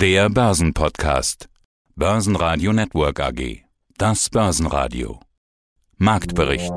Der 0.00 0.30
Börsenpodcast. 0.30 1.50
Börsenradio 1.94 2.72
Network 2.72 3.20
AG. 3.20 3.64
Das 3.98 4.30
Börsenradio. 4.30 5.20
Marktbericht. 5.98 6.72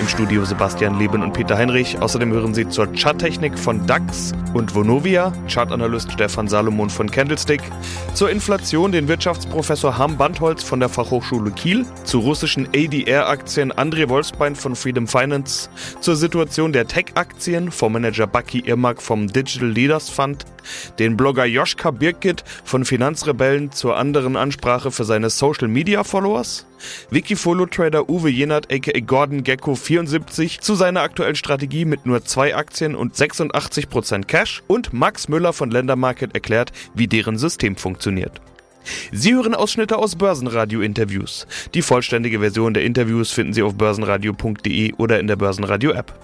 Im 0.00 0.08
Studio 0.08 0.44
Sebastian 0.44 0.98
Leben 0.98 1.22
und 1.22 1.34
Peter 1.34 1.56
Heinrich. 1.56 2.00
Außerdem 2.00 2.32
hören 2.32 2.52
Sie 2.52 2.68
zur 2.68 2.92
Charttechnik 2.94 3.56
von 3.56 3.86
DAX 3.86 4.32
und 4.54 4.74
Vonovia, 4.74 5.32
Chartanalyst 5.48 6.10
Stefan 6.10 6.48
Salomon 6.48 6.90
von 6.90 7.08
Candlestick, 7.08 7.62
zur 8.14 8.30
Inflation 8.30 8.90
den 8.90 9.06
Wirtschaftsprofessor 9.06 9.96
Harm 9.96 10.16
Bandholz 10.16 10.64
von 10.64 10.80
der 10.80 10.88
Fachhochschule 10.88 11.52
Kiel, 11.52 11.86
zu 12.02 12.18
russischen 12.18 12.66
ADR-Aktien 12.74 13.72
André 13.72 14.08
Wolfsbein 14.08 14.56
von 14.56 14.74
Freedom 14.74 15.06
Finance, 15.06 15.70
zur 16.00 16.16
Situation 16.16 16.72
der 16.72 16.88
Tech-Aktien 16.88 17.70
Fondsmanager 17.70 18.26
Bucky 18.26 18.64
Irmak 18.66 19.00
vom 19.00 19.28
Digital 19.28 19.68
Leaders 19.68 20.10
Fund, 20.10 20.44
den 20.98 21.16
Blogger 21.16 21.44
Joschka 21.44 21.90
Birkit 21.90 22.44
von 22.64 22.84
Finanzrebellen 22.84 23.72
zur 23.72 23.96
anderen 23.96 24.36
Ansprache 24.36 24.90
für 24.90 25.04
seine 25.04 25.30
Social-Media-Followers, 25.30 26.66
Wikifolio-Trader 27.10 28.08
Uwe 28.08 28.30
Jenert 28.30 28.72
aka 28.72 28.98
Gordon 29.00 29.44
Gecko 29.44 29.74
74 29.74 30.60
zu 30.60 30.74
seiner 30.74 31.02
aktuellen 31.02 31.34
Strategie 31.34 31.84
mit 31.84 32.06
nur 32.06 32.24
zwei 32.24 32.54
Aktien 32.54 32.94
und 32.94 33.14
86% 33.14 34.24
Cash 34.24 34.62
und 34.66 34.92
Max 34.92 35.28
Müller 35.28 35.52
von 35.52 35.70
Ländermarket 35.70 36.34
erklärt, 36.34 36.72
wie 36.94 37.06
deren 37.06 37.38
System 37.38 37.76
funktioniert. 37.76 38.40
Sie 39.12 39.34
hören 39.34 39.54
Ausschnitte 39.54 39.98
aus 39.98 40.16
Börsenradio-Interviews. 40.16 41.46
Die 41.74 41.82
vollständige 41.82 42.40
Version 42.40 42.74
der 42.74 42.84
Interviews 42.84 43.30
finden 43.30 43.52
Sie 43.52 43.62
auf 43.62 43.74
börsenradio.de 43.74 44.94
oder 44.94 45.20
in 45.20 45.26
der 45.26 45.36
Börsenradio-App. 45.36 46.14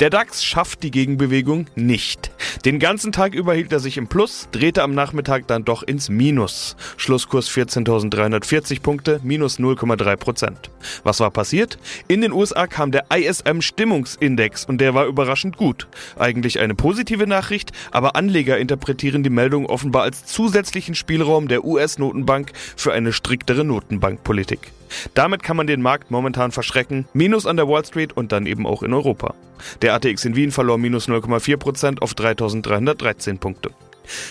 Der 0.00 0.10
DAX 0.10 0.44
schafft 0.44 0.82
die 0.82 0.90
Gegenbewegung 0.90 1.66
nicht. 1.74 2.30
Den 2.64 2.78
ganzen 2.78 3.12
Tag 3.12 3.34
über 3.34 3.54
hielt 3.54 3.72
er 3.72 3.80
sich 3.80 3.96
im 3.96 4.08
Plus, 4.08 4.48
drehte 4.52 4.82
am 4.82 4.94
Nachmittag 4.94 5.46
dann 5.46 5.64
doch 5.64 5.82
ins 5.82 6.08
Minus. 6.08 6.76
Schlusskurs 6.96 7.50
14.340 7.50 8.80
Punkte, 8.80 9.20
minus 9.22 9.58
0,3 9.58 10.16
Prozent. 10.16 10.70
Was 11.02 11.20
war 11.20 11.30
passiert? 11.30 11.78
In 12.08 12.20
den 12.20 12.32
USA 12.32 12.66
kam 12.66 12.90
der 12.90 13.06
ISM 13.14 13.60
Stimmungsindex 13.60 14.64
und 14.64 14.80
der 14.80 14.94
war 14.94 15.06
überraschend 15.06 15.56
gut. 15.56 15.88
Eigentlich 16.18 16.60
eine 16.60 16.74
positive 16.74 17.26
Nachricht, 17.26 17.72
aber 17.90 18.16
Anleger 18.16 18.58
interpretieren 18.58 19.22
die 19.22 19.30
Meldung 19.30 19.66
offenbar 19.66 20.02
als 20.02 20.26
zusätzlichen 20.26 20.94
Spielraum 20.94 21.48
der 21.48 21.64
US-Notenbank 21.64 22.52
für 22.76 22.92
eine 22.92 23.12
striktere 23.12 23.64
Notenbankpolitik. 23.64 24.72
Damit 25.14 25.42
kann 25.42 25.56
man 25.56 25.66
den 25.66 25.82
Markt 25.82 26.10
momentan 26.10 26.52
verschrecken. 26.52 27.06
Minus 27.12 27.46
an 27.46 27.56
der 27.56 27.68
Wall 27.68 27.84
Street 27.84 28.16
und 28.16 28.32
dann 28.32 28.46
eben 28.46 28.66
auch 28.66 28.82
in 28.82 28.92
Europa. 28.92 29.34
Der 29.82 29.94
ATX 29.94 30.24
in 30.24 30.36
Wien 30.36 30.50
verlor 30.50 30.78
minus 30.78 31.08
0,4% 31.08 32.00
auf 32.00 32.14
3313 32.14 33.38
Punkte. 33.38 33.70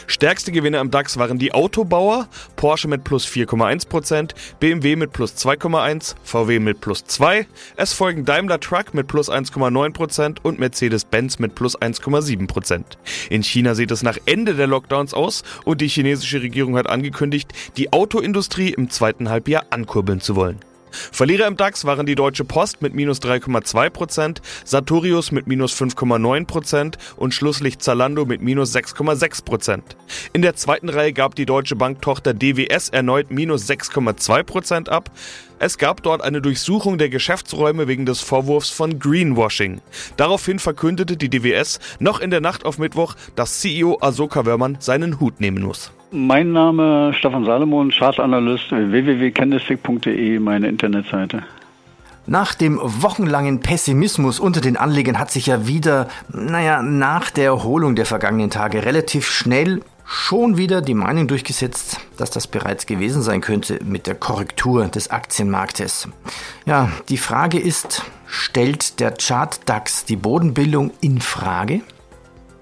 Stärkste 0.07 0.51
Gewinne 0.51 0.79
am 0.79 0.91
DAX 0.91 1.17
waren 1.17 1.37
die 1.37 1.53
Autobauer, 1.53 2.27
Porsche 2.55 2.87
mit 2.87 3.03
plus 3.03 3.25
4,1%, 3.25 4.31
BMW 4.59 4.95
mit 4.95 5.13
plus 5.13 5.35
2,1%, 5.35 6.15
VW 6.23 6.59
mit 6.59 6.81
plus 6.81 7.03
2%, 7.05 7.45
es 7.75 7.93
folgen 7.93 8.25
Daimler 8.25 8.59
Truck 8.59 8.93
mit 8.93 9.07
plus 9.07 9.29
1,9% 9.29 10.37
und 10.43 10.59
Mercedes-Benz 10.59 11.39
mit 11.39 11.55
plus 11.55 11.79
1,7%. 11.79 12.83
In 13.29 13.43
China 13.43 13.75
sieht 13.75 13.91
es 13.91 14.03
nach 14.03 14.17
Ende 14.25 14.55
der 14.55 14.67
Lockdowns 14.67 15.13
aus 15.13 15.43
und 15.65 15.81
die 15.81 15.87
chinesische 15.87 16.41
Regierung 16.41 16.77
hat 16.77 16.89
angekündigt, 16.89 17.51
die 17.77 17.91
Autoindustrie 17.93 18.69
im 18.69 18.89
zweiten 18.89 19.29
Halbjahr 19.29 19.65
ankurbeln 19.69 20.21
zu 20.21 20.35
wollen. 20.35 20.72
Verlierer 21.11 21.47
im 21.47 21.57
DAX 21.57 21.85
waren 21.85 22.05
die 22.05 22.15
Deutsche 22.15 22.45
Post 22.45 22.81
mit 22.81 22.93
minus 22.93 23.19
3,2%, 23.21 24.37
Sartorius 24.63 25.31
mit 25.31 25.47
minus 25.47 25.73
5,9% 25.73 26.95
und 27.17 27.33
Schlusslicht 27.33 27.81
Zalando 27.81 28.25
mit 28.25 28.41
minus 28.41 28.75
6,6%. 28.75 29.81
In 30.33 30.41
der 30.41 30.55
zweiten 30.55 30.89
Reihe 30.89 31.13
gab 31.13 31.35
die 31.35 31.45
deutsche 31.45 31.75
Banktochter 31.75 32.33
DWS 32.33 32.89
erneut 32.89 33.31
minus 33.31 33.69
6,2% 33.69 34.89
ab. 34.89 35.09
Es 35.59 35.77
gab 35.77 36.03
dort 36.03 36.21
eine 36.21 36.41
Durchsuchung 36.41 36.97
der 36.97 37.09
Geschäftsräume 37.09 37.87
wegen 37.87 38.05
des 38.05 38.21
Vorwurfs 38.21 38.69
von 38.69 38.99
Greenwashing. 38.99 39.81
Daraufhin 40.17 40.59
verkündete 40.59 41.15
die 41.15 41.29
DWS 41.29 41.79
noch 41.99 42.19
in 42.19 42.31
der 42.31 42.41
Nacht 42.41 42.65
auf 42.65 42.77
Mittwoch, 42.77 43.15
dass 43.35 43.59
CEO 43.59 43.97
Asoka 44.01 44.45
Wörmann 44.45 44.77
seinen 44.79 45.19
Hut 45.19 45.39
nehmen 45.39 45.63
muss. 45.63 45.91
Mein 46.15 46.51
Name 46.51 47.11
Stefan 47.17 47.43
Salomon, 47.43 47.89
Chartanalyst, 47.89 48.69
www.candlestick.de, 48.69 50.37
meine 50.37 50.67
Internetseite. 50.67 51.41
Nach 52.27 52.53
dem 52.53 52.79
wochenlangen 52.79 53.61
Pessimismus 53.61 54.39
unter 54.39 54.61
den 54.61 54.77
Anlegern 54.77 55.17
hat 55.17 55.31
sich 55.31 55.47
ja 55.47 55.65
wieder, 55.65 56.07
naja, 56.31 56.83
nach 56.83 57.31
der 57.31 57.45
Erholung 57.45 57.95
der 57.95 58.05
vergangenen 58.05 58.51
Tage 58.51 58.85
relativ 58.85 59.25
schnell 59.25 59.81
schon 60.05 60.55
wieder 60.55 60.83
die 60.83 60.93
Meinung 60.93 61.27
durchgesetzt, 61.27 61.99
dass 62.15 62.29
das 62.29 62.45
bereits 62.45 62.85
gewesen 62.85 63.23
sein 63.23 63.41
könnte 63.41 63.79
mit 63.83 64.05
der 64.05 64.13
Korrektur 64.13 64.85
des 64.89 65.09
Aktienmarktes. 65.09 66.09
Ja, 66.67 66.91
die 67.09 67.17
Frage 67.17 67.57
ist, 67.57 68.05
stellt 68.27 68.99
der 68.99 69.15
Chart 69.19 69.67
DAX 69.67 70.05
die 70.05 70.17
Bodenbildung 70.17 70.91
in 71.01 71.21
Frage? 71.21 71.81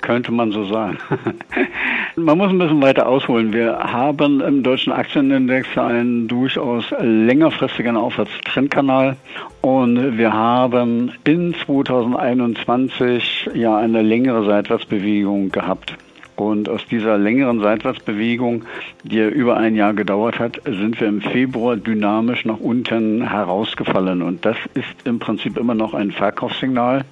Könnte 0.02 0.32
man 0.32 0.54
so 0.54 0.64
sagen. 0.66 0.98
man 2.16 2.38
muss 2.38 2.50
ein 2.50 2.58
bisschen 2.58 2.82
weiter 2.82 3.08
ausholen. 3.08 3.54
Wir 3.54 3.78
haben 3.78 4.42
im 4.42 4.64
deutschen 4.64 4.92
Aktienindex 4.92 5.78
einen 5.78 6.28
durchaus 6.28 6.86
längerfristigen 7.00 7.96
Aufwärtstrendkanal 7.96 9.16
und 9.62 10.18
wir 10.18 10.34
haben 10.34 11.14
in 11.24 11.54
2021 11.66 13.50
ja 13.54 13.78
eine 13.78 14.02
längere 14.02 14.46
Seitwärtsbewegung 14.46 15.52
gehabt. 15.52 15.96
Und 16.36 16.70
aus 16.70 16.86
dieser 16.88 17.18
längeren 17.18 17.62
Seitwärtsbewegung, 17.62 18.64
die 19.04 19.18
ja 19.18 19.28
über 19.28 19.58
ein 19.58 19.76
Jahr 19.76 19.94
gedauert 19.94 20.40
hat, 20.40 20.60
sind 20.66 21.00
wir 21.00 21.08
im 21.08 21.22
Februar 21.22 21.76
dynamisch 21.76 22.46
nach 22.46 22.60
unten 22.60 23.30
herausgefallen. 23.30 24.22
Und 24.22 24.44
das 24.44 24.58
ist 24.74 25.06
im 25.06 25.20
Prinzip 25.20 25.58
immer 25.58 25.76
noch 25.76 25.94
ein 25.94 26.12
Verkaufssignal. 26.12 27.06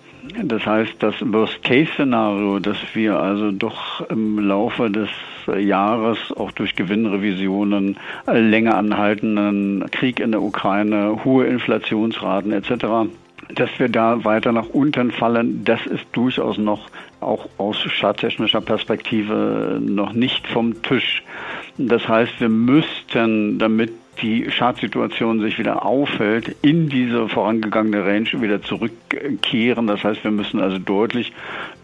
Das 0.44 0.66
heißt, 0.66 0.94
das 1.00 1.16
Worst-Case-Szenario, 1.22 2.60
dass 2.60 2.78
wir 2.94 3.20
also 3.20 3.52
doch 3.52 4.08
im 4.10 4.40
Laufe 4.40 4.90
des 4.90 5.10
Jahres 5.58 6.18
auch 6.36 6.52
durch 6.52 6.76
Gewinnrevisionen, 6.76 7.98
länger 8.28 8.76
anhaltenden 8.76 9.86
Krieg 9.92 10.20
in 10.20 10.32
der 10.32 10.42
Ukraine, 10.42 11.24
hohe 11.24 11.46
Inflationsraten 11.48 12.52
etc., 12.52 13.10
dass 13.56 13.70
wir 13.80 13.90
da 13.90 14.24
weiter 14.24 14.52
nach 14.52 14.70
unten 14.70 15.12
fallen, 15.12 15.64
das 15.64 15.84
ist 15.88 16.06
durchaus 16.12 16.60
noch 16.60 16.90
auch 17.20 17.50
aus 17.58 17.78
charttechnischer 17.78 18.62
Perspektive 18.62 19.80
noch 19.82 20.14
nicht 20.14 20.48
vom 20.48 20.84
Tisch. 20.84 21.24
Das 21.78 22.08
heißt, 22.08 22.40
wir 22.40 22.50
müssten, 22.50 23.58
damit 23.58 23.92
die 24.22 24.44
Chartsituation 24.44 25.40
sich 25.40 25.58
wieder 25.60 25.86
aufhält, 25.86 26.56
in 26.62 26.90
diese 26.90 27.28
vorangegangene 27.30 28.06
Range 28.06 28.30
wieder 28.42 28.62
zurückkehren. 28.62 29.88
Das 29.88 30.04
heißt, 30.04 30.24
wir 30.24 30.32
müssen 30.32 30.60
also 30.60 30.78
deutlich 30.78 31.34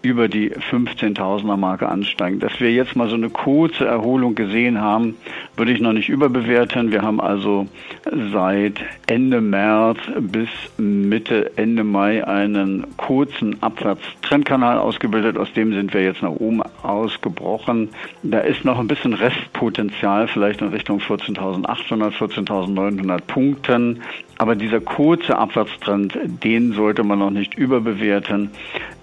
über 0.05 0.27
die 0.27 0.51
15.000er 0.51 1.57
Marke 1.57 1.89
ansteigen. 1.89 2.39
Dass 2.39 2.59
wir 2.59 2.71
jetzt 2.71 2.95
mal 2.95 3.09
so 3.09 3.15
eine 3.15 3.31
kurze 3.31 3.85
Erholung 3.85 4.35
gesehen 4.35 4.79
haben, 4.79 5.15
würde 5.57 5.71
ich 5.71 5.81
noch 5.81 5.93
nicht 5.93 6.09
überbewerten. 6.09 6.91
Wir 6.91 7.01
haben 7.01 7.19
also 7.19 7.65
seit 8.31 8.75
Ende 9.07 9.41
März 9.41 9.97
bis 10.19 10.49
Mitte, 10.77 11.57
Ende 11.57 11.83
Mai 11.83 12.25
einen 12.25 12.85
kurzen 12.97 13.61
Abwärtstrendkanal 13.63 14.77
ausgebildet. 14.77 15.37
Aus 15.37 15.51
dem 15.53 15.73
sind 15.73 15.91
wir 15.93 16.03
jetzt 16.03 16.21
nach 16.21 16.29
oben 16.29 16.61
ausgebrochen. 16.83 17.89
Da 18.21 18.41
ist 18.41 18.63
noch 18.63 18.77
ein 18.77 18.87
bisschen 18.87 19.13
Restpotenzial, 19.13 20.27
vielleicht 20.27 20.61
in 20.61 20.67
Richtung 20.67 20.99
14.800, 20.99 22.11
14.900 22.11 23.21
Punkten. 23.21 24.01
Aber 24.37 24.55
dieser 24.55 24.81
kurze 24.81 25.37
Abwärtstrend, 25.37 26.17
den 26.43 26.73
sollte 26.73 27.03
man 27.03 27.19
noch 27.19 27.31
nicht 27.31 27.55
überbewerten. 27.55 28.51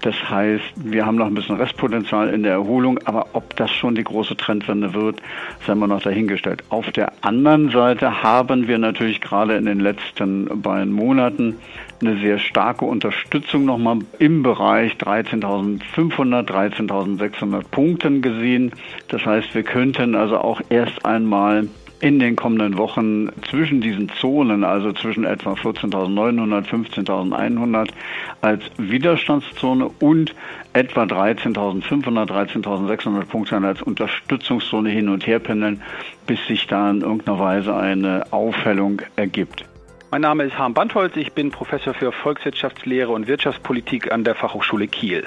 Das 0.02 0.16
heißt, 0.28 0.64
wir 0.74 1.06
haben 1.06 1.14
noch 1.14 1.26
ein 1.26 1.34
bisschen 1.34 1.56
Restpotenzial 1.56 2.28
in 2.30 2.42
der 2.42 2.52
Erholung, 2.52 2.98
aber 3.04 3.28
ob 3.34 3.54
das 3.54 3.70
schon 3.70 3.94
die 3.94 4.02
große 4.02 4.36
Trendwende 4.36 4.94
wird, 4.94 5.22
sei 5.64 5.76
mal 5.76 5.86
noch 5.86 6.02
dahingestellt. 6.02 6.64
Auf 6.70 6.90
der 6.90 7.12
anderen 7.20 7.70
Seite 7.70 8.20
haben 8.22 8.66
wir 8.66 8.78
natürlich 8.78 9.20
gerade 9.20 9.56
in 9.56 9.64
den 9.64 9.78
letzten 9.78 10.60
beiden 10.60 10.92
Monaten 10.92 11.56
eine 12.00 12.16
sehr 12.18 12.40
starke 12.40 12.84
Unterstützung 12.84 13.64
nochmal 13.64 13.98
im 14.18 14.42
Bereich 14.42 14.94
13.500, 14.94 16.48
13.600 16.48 17.62
Punkten 17.70 18.22
gesehen. 18.22 18.72
Das 19.06 19.24
heißt, 19.24 19.54
wir 19.54 19.62
könnten 19.62 20.16
also 20.16 20.38
auch 20.38 20.60
erst 20.68 21.06
einmal 21.06 21.68
in 22.02 22.18
den 22.18 22.34
kommenden 22.34 22.76
Wochen 22.78 23.28
zwischen 23.48 23.80
diesen 23.80 24.08
Zonen, 24.20 24.64
also 24.64 24.92
zwischen 24.92 25.24
etwa 25.24 25.52
14.900, 25.52 26.66
15.100 26.66 27.90
als 28.40 28.64
Widerstandszone 28.76 29.88
und 30.00 30.34
etwa 30.72 31.04
13.500, 31.04 32.28
13.600 32.28 33.24
Punkte 33.26 33.56
als 33.58 33.82
Unterstützungszone 33.82 34.90
hin 34.90 35.08
und 35.08 35.28
her 35.28 35.38
pendeln, 35.38 35.80
bis 36.26 36.44
sich 36.48 36.66
da 36.66 36.90
in 36.90 37.02
irgendeiner 37.02 37.38
Weise 37.38 37.76
eine 37.76 38.24
Aufhellung 38.32 39.00
ergibt. 39.14 39.64
Mein 40.12 40.20
Name 40.20 40.44
ist 40.44 40.58
Harm 40.58 40.74
Bandholz, 40.74 41.16
ich 41.16 41.32
bin 41.32 41.50
Professor 41.50 41.94
für 41.94 42.12
Volkswirtschaftslehre 42.12 43.10
und 43.10 43.28
Wirtschaftspolitik 43.28 44.12
an 44.12 44.24
der 44.24 44.34
Fachhochschule 44.34 44.86
Kiel. 44.86 45.24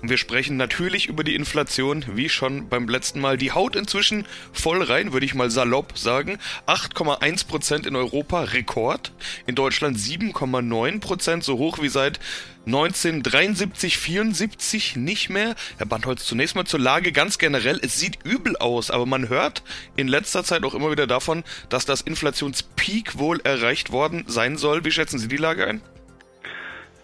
Und 0.00 0.08
wir 0.08 0.16
sprechen 0.16 0.56
natürlich 0.56 1.06
über 1.06 1.22
die 1.22 1.34
Inflation, 1.34 2.02
wie 2.14 2.30
schon 2.30 2.70
beim 2.70 2.88
letzten 2.88 3.20
Mal. 3.20 3.36
Die 3.36 3.52
haut 3.52 3.76
inzwischen 3.76 4.24
voll 4.54 4.82
rein, 4.82 5.12
würde 5.12 5.26
ich 5.26 5.34
mal 5.34 5.50
salopp 5.50 5.98
sagen. 5.98 6.38
8,1 6.66 7.46
Prozent 7.46 7.86
in 7.86 7.94
Europa, 7.94 8.40
Rekord. 8.44 9.12
In 9.46 9.54
Deutschland 9.54 9.98
7,9 9.98 11.00
Prozent, 11.00 11.44
so 11.44 11.58
hoch 11.58 11.82
wie 11.82 11.90
seit 11.90 12.18
1973, 12.66 13.98
74 13.98 14.96
nicht 14.96 15.30
mehr. 15.30 15.56
Herr 15.78 15.86
Bandholz, 15.86 16.24
zunächst 16.24 16.54
mal 16.54 16.64
zur 16.64 16.78
Lage 16.78 17.10
ganz 17.10 17.38
generell. 17.38 17.80
Es 17.82 17.98
sieht 17.98 18.20
übel 18.24 18.56
aus, 18.56 18.90
aber 18.92 19.04
man 19.04 19.28
hört 19.28 19.64
in 19.96 20.06
letzter 20.06 20.44
Zeit 20.44 20.62
auch 20.62 20.74
immer 20.74 20.92
wieder 20.92 21.08
davon, 21.08 21.42
dass 21.70 21.86
das 21.86 22.02
Inflationspeak 22.02 23.18
wohl 23.18 23.40
erreicht 23.42 23.90
worden 23.90 24.24
sein 24.28 24.56
soll. 24.56 24.84
Wie 24.84 24.92
schätzen 24.92 25.18
Sie 25.18 25.26
die 25.26 25.38
Lage 25.38 25.66
ein? 25.66 25.80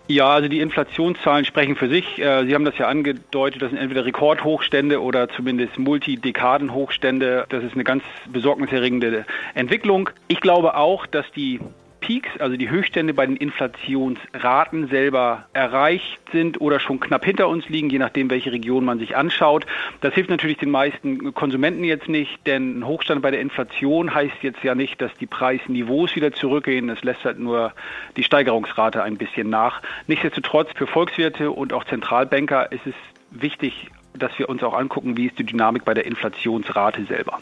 Ja, 0.06 0.28
also 0.28 0.48
die 0.48 0.60
Inflationszahlen 0.60 1.44
sprechen 1.44 1.76
für 1.76 1.88
sich. 1.88 2.18
Äh, 2.18 2.46
Sie 2.46 2.54
haben 2.54 2.64
das 2.64 2.78
ja 2.78 2.88
angedeutet, 2.88 3.60
das 3.60 3.70
sind 3.70 3.78
entweder 3.78 4.06
Rekordhochstände 4.06 5.02
oder 5.02 5.28
zumindest 5.28 5.78
Multidekadenhochstände. 5.78 7.46
Das 7.50 7.62
ist 7.62 7.74
eine 7.74 7.84
ganz 7.84 8.04
besorgniserregende 8.26 9.26
Entwicklung. 9.54 10.08
Ich 10.28 10.40
glaube 10.40 10.76
auch, 10.76 11.04
dass 11.06 11.26
die 11.32 11.60
Peaks, 12.08 12.40
also 12.40 12.56
die 12.56 12.70
Höchststände 12.70 13.12
bei 13.12 13.26
den 13.26 13.36
Inflationsraten 13.36 14.88
selber 14.88 15.44
erreicht 15.52 16.18
sind 16.32 16.58
oder 16.58 16.80
schon 16.80 17.00
knapp 17.00 17.22
hinter 17.22 17.48
uns 17.50 17.68
liegen, 17.68 17.90
je 17.90 17.98
nachdem, 17.98 18.30
welche 18.30 18.50
Region 18.50 18.86
man 18.86 18.98
sich 18.98 19.14
anschaut. 19.14 19.66
Das 20.00 20.14
hilft 20.14 20.30
natürlich 20.30 20.56
den 20.56 20.70
meisten 20.70 21.34
Konsumenten 21.34 21.84
jetzt 21.84 22.08
nicht, 22.08 22.46
denn 22.46 22.78
ein 22.78 22.86
Hochstand 22.86 23.20
bei 23.20 23.30
der 23.30 23.42
Inflation 23.42 24.14
heißt 24.14 24.36
jetzt 24.40 24.64
ja 24.64 24.74
nicht, 24.74 25.02
dass 25.02 25.12
die 25.20 25.26
Preisniveaus 25.26 26.16
wieder 26.16 26.32
zurückgehen. 26.32 26.88
Es 26.88 27.04
lässt 27.04 27.26
halt 27.26 27.38
nur 27.38 27.74
die 28.16 28.22
Steigerungsrate 28.22 29.02
ein 29.02 29.18
bisschen 29.18 29.50
nach. 29.50 29.82
Nichtsdestotrotz 30.06 30.70
für 30.74 30.86
Volkswirte 30.86 31.50
und 31.50 31.74
auch 31.74 31.84
Zentralbanker 31.84 32.72
ist 32.72 32.86
es 32.86 32.94
wichtig, 33.32 33.90
dass 34.14 34.32
wir 34.38 34.48
uns 34.48 34.62
auch 34.62 34.72
angucken, 34.72 35.18
wie 35.18 35.26
ist 35.26 35.38
die 35.38 35.44
Dynamik 35.44 35.84
bei 35.84 35.92
der 35.92 36.06
Inflationsrate 36.06 37.04
selber. 37.04 37.38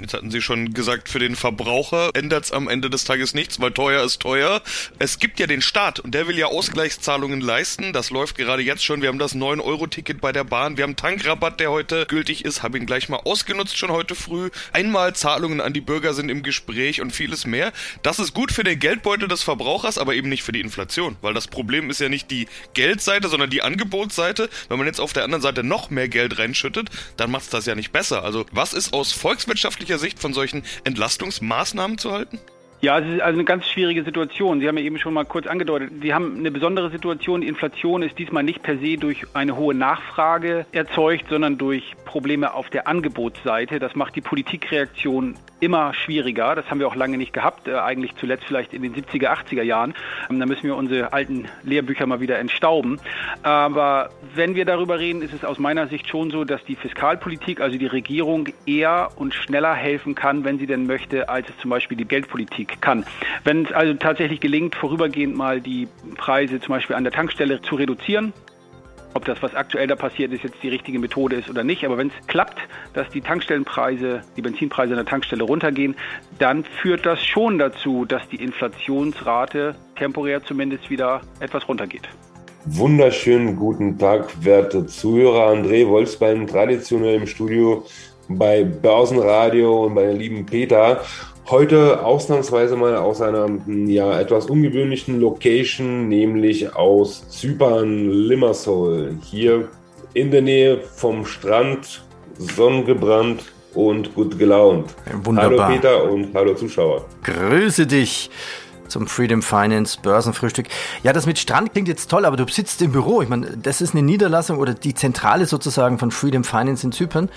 Jetzt 0.00 0.14
hatten 0.14 0.30
Sie 0.30 0.40
schon 0.40 0.72
gesagt, 0.72 1.10
für 1.10 1.18
den 1.18 1.36
Verbraucher 1.36 2.10
ändert 2.14 2.44
es 2.44 2.52
am 2.52 2.68
Ende 2.68 2.88
des 2.88 3.04
Tages 3.04 3.34
nichts, 3.34 3.60
weil 3.60 3.70
teuer 3.72 4.02
ist 4.02 4.20
teuer. 4.20 4.62
Es 4.98 5.18
gibt 5.18 5.38
ja 5.38 5.46
den 5.46 5.60
Staat 5.60 6.00
und 6.00 6.14
der 6.14 6.26
will 6.26 6.38
ja 6.38 6.46
Ausgleichszahlungen 6.46 7.42
leisten. 7.42 7.92
Das 7.92 8.10
läuft 8.10 8.38
gerade 8.38 8.62
jetzt 8.62 8.82
schon. 8.82 9.02
Wir 9.02 9.08
haben 9.08 9.18
das 9.18 9.36
9-Euro-Ticket 9.36 10.20
bei 10.20 10.32
der 10.32 10.44
Bahn. 10.44 10.78
Wir 10.78 10.84
haben 10.84 10.96
Tankrabatt, 10.96 11.60
der 11.60 11.70
heute 11.70 12.06
gültig 12.06 12.46
ist. 12.46 12.62
Habe 12.62 12.78
ihn 12.78 12.86
gleich 12.86 13.10
mal 13.10 13.20
ausgenutzt 13.24 13.76
schon 13.76 13.90
heute 13.90 14.14
früh. 14.14 14.48
Einmal 14.72 15.14
Zahlungen 15.14 15.60
an 15.60 15.74
die 15.74 15.82
Bürger 15.82 16.14
sind 16.14 16.30
im 16.30 16.42
Gespräch 16.42 17.02
und 17.02 17.10
vieles 17.10 17.46
mehr. 17.46 17.72
Das 18.02 18.18
ist 18.18 18.32
gut 18.32 18.52
für 18.52 18.64
den 18.64 18.78
Geldbeutel 18.78 19.28
des 19.28 19.42
Verbrauchers, 19.42 19.98
aber 19.98 20.14
eben 20.14 20.30
nicht 20.30 20.44
für 20.44 20.52
die 20.52 20.60
Inflation. 20.60 21.16
Weil 21.20 21.34
das 21.34 21.46
Problem 21.46 21.90
ist 21.90 22.00
ja 22.00 22.08
nicht 22.08 22.30
die 22.30 22.48
Geldseite, 22.72 23.28
sondern 23.28 23.50
die 23.50 23.60
Angebotsseite. 23.60 24.48
Wenn 24.70 24.78
man 24.78 24.86
jetzt 24.86 25.00
auf 25.00 25.12
der 25.12 25.24
anderen 25.24 25.42
Seite 25.42 25.62
noch 25.62 25.90
mehr 25.90 26.08
Geld 26.08 26.38
reinschüttet, 26.38 26.88
dann 27.18 27.30
macht 27.30 27.44
es 27.44 27.50
das 27.50 27.66
ja 27.66 27.74
nicht 27.74 27.92
besser. 27.92 28.24
Also 28.24 28.46
was 28.50 28.72
ist 28.72 28.94
aus 28.94 29.12
volkswirtschaftlicher 29.12 29.89
wirtschaftlicher 29.90 29.98
Sicht 29.98 30.18
von 30.20 30.32
solchen 30.32 30.62
Entlastungsmaßnahmen 30.84 31.98
zu 31.98 32.12
halten? 32.12 32.38
Ja, 32.82 32.98
es 32.98 33.06
ist 33.06 33.20
also 33.20 33.36
eine 33.36 33.44
ganz 33.44 33.66
schwierige 33.66 34.04
Situation. 34.04 34.60
Sie 34.60 34.66
haben 34.66 34.78
ja 34.78 34.84
eben 34.84 34.98
schon 34.98 35.12
mal 35.12 35.26
kurz 35.26 35.46
angedeutet, 35.46 35.90
wir 36.00 36.14
haben 36.14 36.38
eine 36.38 36.50
besondere 36.50 36.90
Situation. 36.90 37.42
Die 37.42 37.48
Inflation 37.48 38.02
ist 38.02 38.18
diesmal 38.18 38.42
nicht 38.42 38.62
per 38.62 38.78
se 38.78 38.96
durch 38.96 39.26
eine 39.34 39.54
hohe 39.54 39.74
Nachfrage 39.74 40.64
erzeugt, 40.72 41.26
sondern 41.28 41.58
durch 41.58 41.94
Probleme 42.06 42.54
auf 42.54 42.70
der 42.70 42.88
Angebotsseite. 42.88 43.80
Das 43.80 43.94
macht 43.96 44.16
die 44.16 44.22
Politikreaktion 44.22 45.34
immer 45.60 45.92
schwieriger. 45.92 46.54
Das 46.54 46.70
haben 46.70 46.80
wir 46.80 46.88
auch 46.88 46.96
lange 46.96 47.18
nicht 47.18 47.32
gehabt, 47.32 47.68
äh, 47.68 47.74
eigentlich 47.74 48.16
zuletzt 48.16 48.44
vielleicht 48.44 48.72
in 48.72 48.82
den 48.82 48.94
70er, 48.94 49.28
80er 49.28 49.62
Jahren. 49.62 49.94
Ähm, 50.30 50.40
da 50.40 50.46
müssen 50.46 50.62
wir 50.62 50.74
unsere 50.74 51.12
alten 51.12 51.48
Lehrbücher 51.62 52.06
mal 52.06 52.20
wieder 52.20 52.38
entstauben. 52.38 52.98
Aber 53.42 54.08
wenn 54.34 54.54
wir 54.54 54.64
darüber 54.64 54.98
reden, 54.98 55.22
ist 55.22 55.34
es 55.34 55.44
aus 55.44 55.58
meiner 55.58 55.86
Sicht 55.86 56.08
schon 56.08 56.30
so, 56.30 56.44
dass 56.44 56.64
die 56.64 56.76
Fiskalpolitik, 56.76 57.60
also 57.60 57.76
die 57.76 57.86
Regierung, 57.86 58.48
eher 58.66 59.10
und 59.16 59.34
schneller 59.34 59.74
helfen 59.74 60.14
kann, 60.14 60.44
wenn 60.44 60.58
sie 60.58 60.66
denn 60.66 60.86
möchte, 60.86 61.28
als 61.28 61.48
es 61.50 61.58
zum 61.58 61.70
Beispiel 61.70 61.98
die 61.98 62.06
Geldpolitik 62.06 62.69
kann. 62.80 63.04
Wenn 63.44 63.66
es 63.66 63.72
also 63.72 63.94
tatsächlich 63.94 64.40
gelingt, 64.40 64.74
vorübergehend 64.74 65.36
mal 65.36 65.60
die 65.60 65.88
Preise 66.16 66.60
zum 66.60 66.74
Beispiel 66.74 66.96
an 66.96 67.04
der 67.04 67.12
Tankstelle 67.12 67.60
zu 67.62 67.74
reduzieren, 67.74 68.32
ob 69.14 69.24
das, 69.24 69.42
was 69.42 69.54
aktuell 69.54 69.86
da 69.86 69.96
passiert 69.96 70.32
ist, 70.32 70.44
jetzt 70.44 70.62
die 70.62 70.68
richtige 70.68 70.98
Methode 70.98 71.36
ist 71.36 71.50
oder 71.50 71.64
nicht. 71.64 71.84
Aber 71.84 71.98
wenn 71.98 72.08
es 72.08 72.26
klappt, 72.26 72.58
dass 72.94 73.08
die 73.08 73.20
Tankstellenpreise, 73.20 74.22
die 74.36 74.42
Benzinpreise 74.42 74.92
an 74.92 74.98
der 74.98 75.06
Tankstelle 75.06 75.42
runtergehen, 75.42 75.96
dann 76.38 76.64
führt 76.64 77.06
das 77.06 77.24
schon 77.24 77.58
dazu, 77.58 78.04
dass 78.04 78.28
die 78.28 78.36
Inflationsrate 78.36 79.74
temporär 79.96 80.42
zumindest 80.44 80.90
wieder 80.90 81.22
etwas 81.40 81.68
runtergeht. 81.68 82.08
Wunderschönen 82.66 83.56
guten 83.56 83.98
Tag, 83.98 84.44
werte 84.44 84.86
Zuhörer. 84.86 85.50
André 85.50 85.88
Wolfsbein, 85.88 86.46
traditionell 86.46 87.16
im 87.16 87.26
Studio 87.26 87.84
bei 88.28 88.62
Börsenradio 88.62 89.86
und 89.86 89.94
bei 89.94 90.02
der 90.02 90.12
lieben 90.12 90.46
Peter. 90.46 91.00
Heute 91.50 92.04
ausnahmsweise 92.04 92.76
mal 92.76 92.94
aus 92.94 93.20
einer 93.20 93.48
ja, 93.66 94.20
etwas 94.20 94.46
ungewöhnlichen 94.46 95.18
Location, 95.18 96.08
nämlich 96.08 96.76
aus 96.76 97.28
Zypern, 97.28 98.08
Limassol. 98.08 99.16
Hier 99.24 99.68
in 100.14 100.30
der 100.30 100.42
Nähe 100.42 100.80
vom 100.80 101.26
Strand, 101.26 102.04
sonnengebrannt 102.38 103.42
und 103.74 104.14
gut 104.14 104.38
gelaunt. 104.38 104.94
Wunderbar. 105.24 105.66
Hallo 105.66 105.74
Peter 105.74 106.04
und 106.04 106.32
hallo 106.34 106.54
Zuschauer. 106.54 107.04
Grüße 107.24 107.88
dich 107.88 108.30
zum 108.86 109.08
Freedom 109.08 109.42
Finance 109.42 109.98
Börsenfrühstück. 110.00 110.66
Ja, 111.02 111.12
das 111.12 111.26
mit 111.26 111.40
Strand 111.40 111.72
klingt 111.72 111.88
jetzt 111.88 112.08
toll, 112.08 112.26
aber 112.26 112.36
du 112.36 112.46
sitzt 112.46 112.80
im 112.80 112.92
Büro. 112.92 113.22
Ich 113.22 113.28
meine, 113.28 113.56
das 113.56 113.80
ist 113.80 113.92
eine 113.92 114.04
Niederlassung 114.04 114.58
oder 114.58 114.72
die 114.72 114.94
Zentrale 114.94 115.46
sozusagen 115.46 115.98
von 115.98 116.12
Freedom 116.12 116.44
Finance 116.44 116.86
in 116.86 116.92
Zypern 116.92 117.28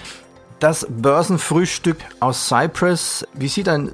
das 0.64 0.88
Börsenfrühstück 0.90 1.98
aus 2.22 2.48
Cyprus. 2.48 3.28
Wie 3.34 3.50
sieht 3.50 3.68
ein 3.68 3.92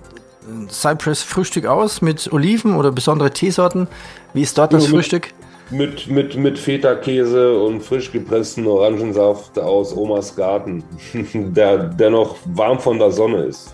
Cyprus-Frühstück 0.70 1.66
aus? 1.66 2.04
Mit 2.04 2.32
Oliven 2.32 2.76
oder 2.76 2.92
besondere 2.92 3.32
Teesorten? 3.32 3.88
Wie 4.36 4.44
ist 4.44 4.56
dort 4.56 4.74
das 4.74 4.84
mit, 4.84 4.92
Frühstück? 4.92 5.34
Mit, 5.72 6.08
mit, 6.08 6.36
mit 6.36 6.60
Feta-Käse 6.60 7.60
und 7.60 7.82
frisch 7.82 8.12
gepressten 8.12 8.68
Orangensaft 8.68 9.58
aus 9.58 9.98
Omas 9.98 10.36
Garten, 10.36 10.84
der, 11.34 11.86
der 11.86 12.12
noch 12.12 12.36
warm 12.46 12.80
von 12.80 13.00
der 13.00 13.10
Sonne 13.12 13.46
ist. 13.46 13.74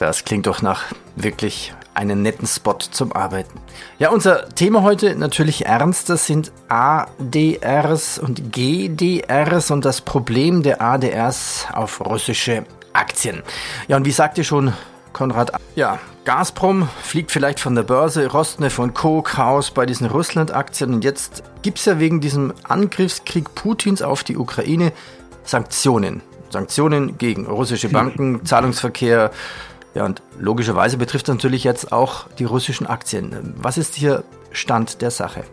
Das 0.00 0.24
klingt 0.24 0.48
doch 0.48 0.60
nach 0.60 0.86
wirklich 1.14 1.72
einen 1.94 2.22
netten 2.22 2.46
Spot 2.46 2.78
zum 2.78 3.12
Arbeiten. 3.12 3.60
Ja, 3.98 4.10
unser 4.10 4.48
Thema 4.50 4.82
heute 4.82 5.16
natürlich 5.16 5.66
ernst. 5.66 6.10
Das 6.10 6.26
sind 6.26 6.52
ADRs 6.68 8.18
und 8.18 8.52
GDRs 8.52 9.70
und 9.70 9.84
das 9.84 10.00
Problem 10.00 10.62
der 10.62 10.82
ADRs 10.82 11.68
auf 11.72 12.00
russische 12.00 12.64
Aktien. 12.92 13.42
Ja, 13.88 13.96
und 13.96 14.04
wie 14.04 14.12
sagte 14.12 14.44
schon 14.44 14.72
Konrad, 15.12 15.52
ja, 15.76 15.98
Gazprom 16.24 16.88
fliegt 17.02 17.30
vielleicht 17.30 17.60
von 17.60 17.74
der 17.74 17.82
Börse, 17.82 18.30
Rostneff 18.30 18.78
und 18.78 18.94
Co. 18.94 19.22
Chaos 19.22 19.70
bei 19.70 19.86
diesen 19.86 20.08
Russland-Aktien 20.08 20.94
und 20.94 21.04
jetzt 21.04 21.42
gibt 21.62 21.78
es 21.78 21.84
ja 21.84 21.98
wegen 21.98 22.20
diesem 22.20 22.52
Angriffskrieg 22.64 23.54
Putins 23.54 24.02
auf 24.02 24.24
die 24.24 24.36
Ukraine 24.36 24.92
Sanktionen. 25.44 26.22
Sanktionen 26.50 27.18
gegen 27.18 27.46
russische 27.46 27.88
Banken, 27.90 28.44
Zahlungsverkehr, 28.44 29.30
ja, 29.94 30.04
und 30.04 30.22
logischerweise 30.38 30.96
betrifft 30.96 31.28
das 31.28 31.36
natürlich 31.36 31.64
jetzt 31.64 31.92
auch 31.92 32.28
die 32.38 32.44
russischen 32.44 32.86
Aktien. 32.86 33.54
Was 33.56 33.78
ist 33.78 33.94
hier 33.94 34.24
Stand 34.50 35.02
der 35.02 35.10
Sache? 35.10 35.44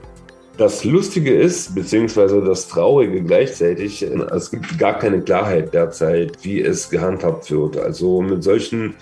Das 0.57 0.83
Lustige 0.83 1.33
ist, 1.33 1.73
beziehungsweise 1.73 2.41
das 2.41 2.67
Traurige 2.67 3.23
gleichzeitig, 3.23 4.03
es 4.03 4.51
gibt 4.51 4.77
gar 4.77 4.99
keine 4.99 5.21
Klarheit 5.21 5.73
derzeit, 5.73 6.37
wie 6.43 6.61
es 6.61 6.89
gehandhabt 6.89 7.49
wird. 7.49 7.77
Also 7.77 8.21
mit 8.21 8.43
solchen 8.43 8.95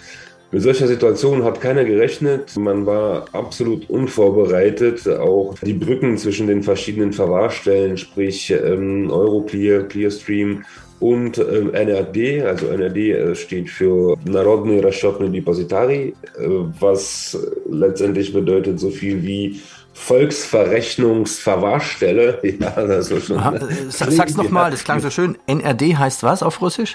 mit 0.52 0.64
solcher 0.64 0.88
Situation 0.88 1.44
hat 1.44 1.62
keiner 1.62 1.86
gerechnet. 1.86 2.58
Man 2.58 2.88
war 2.88 3.26
absolut 3.34 3.88
unvorbereitet. 3.88 5.08
Auch 5.08 5.54
die 5.62 5.74
Brücken 5.74 6.18
zwischen 6.18 6.48
den 6.48 6.64
verschiedenen 6.64 7.14
Verwahrstellen, 7.14 7.98
sprich 7.98 8.50
ähm, 8.50 9.12
Euroclear, 9.12 9.84
Clearstream 9.84 10.64
und 11.01 11.39
äh, 11.39 11.71
NRD, 11.73 12.45
also 12.47 12.69
NRD 12.69 12.97
äh, 12.97 13.35
steht 13.35 13.69
für 13.69 14.17
Народный 14.25 14.81
расчетный 14.81 15.29
депозитарий, 15.29 16.15
äh, 16.39 16.49
was 16.81 17.37
letztendlich 17.69 18.33
bedeutet 18.33 18.81
so 18.81 18.89
viel 18.91 19.23
wie 19.23 19.61
Volksverrechnungsverwahrstelle. 19.95 22.41
Ja, 22.61 22.87
das 22.87 23.11
ist 23.11 23.27
schon. 23.27 23.39
Aha, 23.39 23.57
äh, 23.57 23.91
sag's 23.91 24.37
nochmal, 24.37 24.71
das 24.71 24.85
klang 24.85 25.01
so 25.01 25.11
schön. 25.11 25.37
NRD 25.47 25.97
heißt 25.97 26.23
was 26.23 26.43
auf 26.43 26.63
Russisch? 26.63 26.95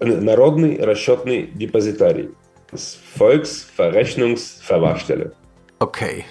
Народный 0.00 0.78
расчетный 0.82 1.48
депозитарий. 1.54 2.30
Das 2.70 2.98
Volksverrechnungsverwahrstelle. 3.16 5.32
Okay. 5.78 6.24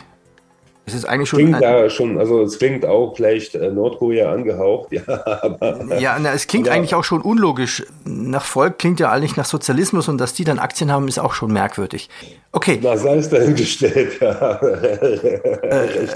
es 0.90 0.96
ist 0.96 1.04
eigentlich 1.04 1.28
schon. 1.28 1.38
Klingt 1.38 1.62
da 1.62 1.88
schon, 1.88 2.18
also 2.18 2.42
es 2.42 2.58
klingt 2.58 2.84
auch 2.84 3.14
vielleicht 3.14 3.54
äh, 3.54 3.70
Nordkorea 3.70 4.32
angehaucht, 4.32 4.90
ja. 4.92 5.02
Aber, 5.06 5.98
ja, 5.98 6.18
na, 6.18 6.32
es 6.32 6.48
klingt 6.48 6.66
aber, 6.66 6.76
eigentlich 6.76 6.96
auch 6.96 7.04
schon 7.04 7.20
unlogisch. 7.20 7.84
Nach 8.04 8.44
Volk 8.44 8.78
klingt 8.78 8.98
ja 8.98 9.12
eigentlich 9.12 9.36
nach 9.36 9.44
Sozialismus 9.44 10.08
und 10.08 10.18
dass 10.18 10.34
die 10.34 10.42
dann 10.44 10.58
Aktien 10.58 10.90
haben, 10.90 11.06
ist 11.06 11.20
auch 11.20 11.34
schon 11.34 11.52
merkwürdig. 11.52 12.08
Okay. 12.50 12.80
Na, 12.82 12.96
sei 12.96 13.16
es 13.18 13.28
dahingestellt, 13.28 14.18
ja. 14.20 14.60
Äh, 14.60 16.08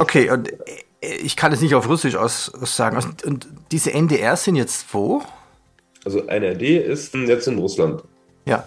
okay, 0.00 0.30
und 0.30 0.50
äh, 0.50 1.14
ich 1.22 1.36
kann 1.36 1.52
es 1.52 1.60
nicht 1.60 1.76
auf 1.76 1.88
Russisch 1.88 2.16
aus, 2.16 2.50
sagen. 2.64 2.98
Und 3.24 3.46
diese 3.70 3.92
NDR 3.92 4.34
sind 4.36 4.56
jetzt 4.56 4.92
wo? 4.92 5.22
Also 6.04 6.26
NRD 6.26 6.62
ist 6.78 7.14
jetzt 7.14 7.46
in 7.46 7.58
Russland. 7.58 8.02
Ja. 8.46 8.66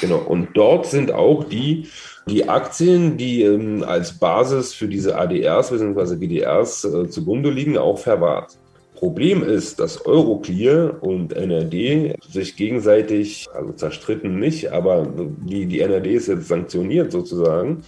Genau. 0.00 0.18
Und 0.18 0.48
dort 0.54 0.86
sind 0.86 1.12
auch 1.12 1.44
die, 1.44 1.88
die 2.28 2.48
Aktien, 2.48 3.16
die 3.16 3.42
ähm, 3.42 3.84
als 3.84 4.18
Basis 4.18 4.74
für 4.74 4.88
diese 4.88 5.16
ADRs 5.16 5.70
bzw. 5.70 6.16
GDRs 6.16 6.84
äh, 6.84 7.08
zugrunde 7.08 7.50
liegen, 7.50 7.78
auch 7.78 7.98
verwahrt. 7.98 8.58
Problem 8.96 9.44
ist, 9.44 9.78
dass 9.78 10.06
Euroclear 10.06 11.02
und 11.02 11.34
NRD 11.34 12.16
sich 12.28 12.56
gegenseitig, 12.56 13.46
also 13.54 13.72
zerstritten 13.72 14.38
nicht, 14.38 14.72
aber 14.72 15.06
die, 15.44 15.66
die 15.66 15.80
NRD 15.80 16.06
ist 16.06 16.28
jetzt 16.28 16.48
sanktioniert 16.48 17.12
sozusagen. 17.12 17.82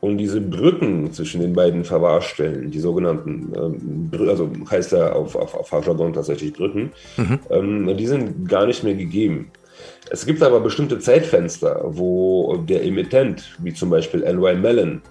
Und 0.00 0.18
diese 0.18 0.40
Brücken 0.40 1.12
zwischen 1.12 1.40
den 1.40 1.52
beiden 1.52 1.84
Verwahrstellen, 1.84 2.70
die 2.70 2.78
sogenannten, 2.78 3.52
ähm, 3.56 4.28
also 4.28 4.48
heißt 4.70 4.92
ja 4.92 5.12
auf, 5.12 5.34
auf, 5.34 5.54
auf 5.54 5.68
Fachjargon 5.68 6.12
tatsächlich 6.12 6.52
Brücken, 6.52 6.92
mhm. 7.16 7.40
ähm, 7.50 7.96
die 7.96 8.06
sind 8.06 8.48
gar 8.48 8.66
nicht 8.66 8.84
mehr 8.84 8.94
gegeben. 8.94 9.50
Es 10.10 10.24
gibt 10.24 10.42
aber 10.42 10.60
bestimmte 10.60 10.98
Zeitfenster, 10.98 11.80
wo 11.84 12.56
der 12.58 12.84
Emittent, 12.84 13.56
wie 13.58 13.74
zum 13.74 13.90
Beispiel 13.90 14.20
LY 14.20 14.56
Mellon, 14.56 15.02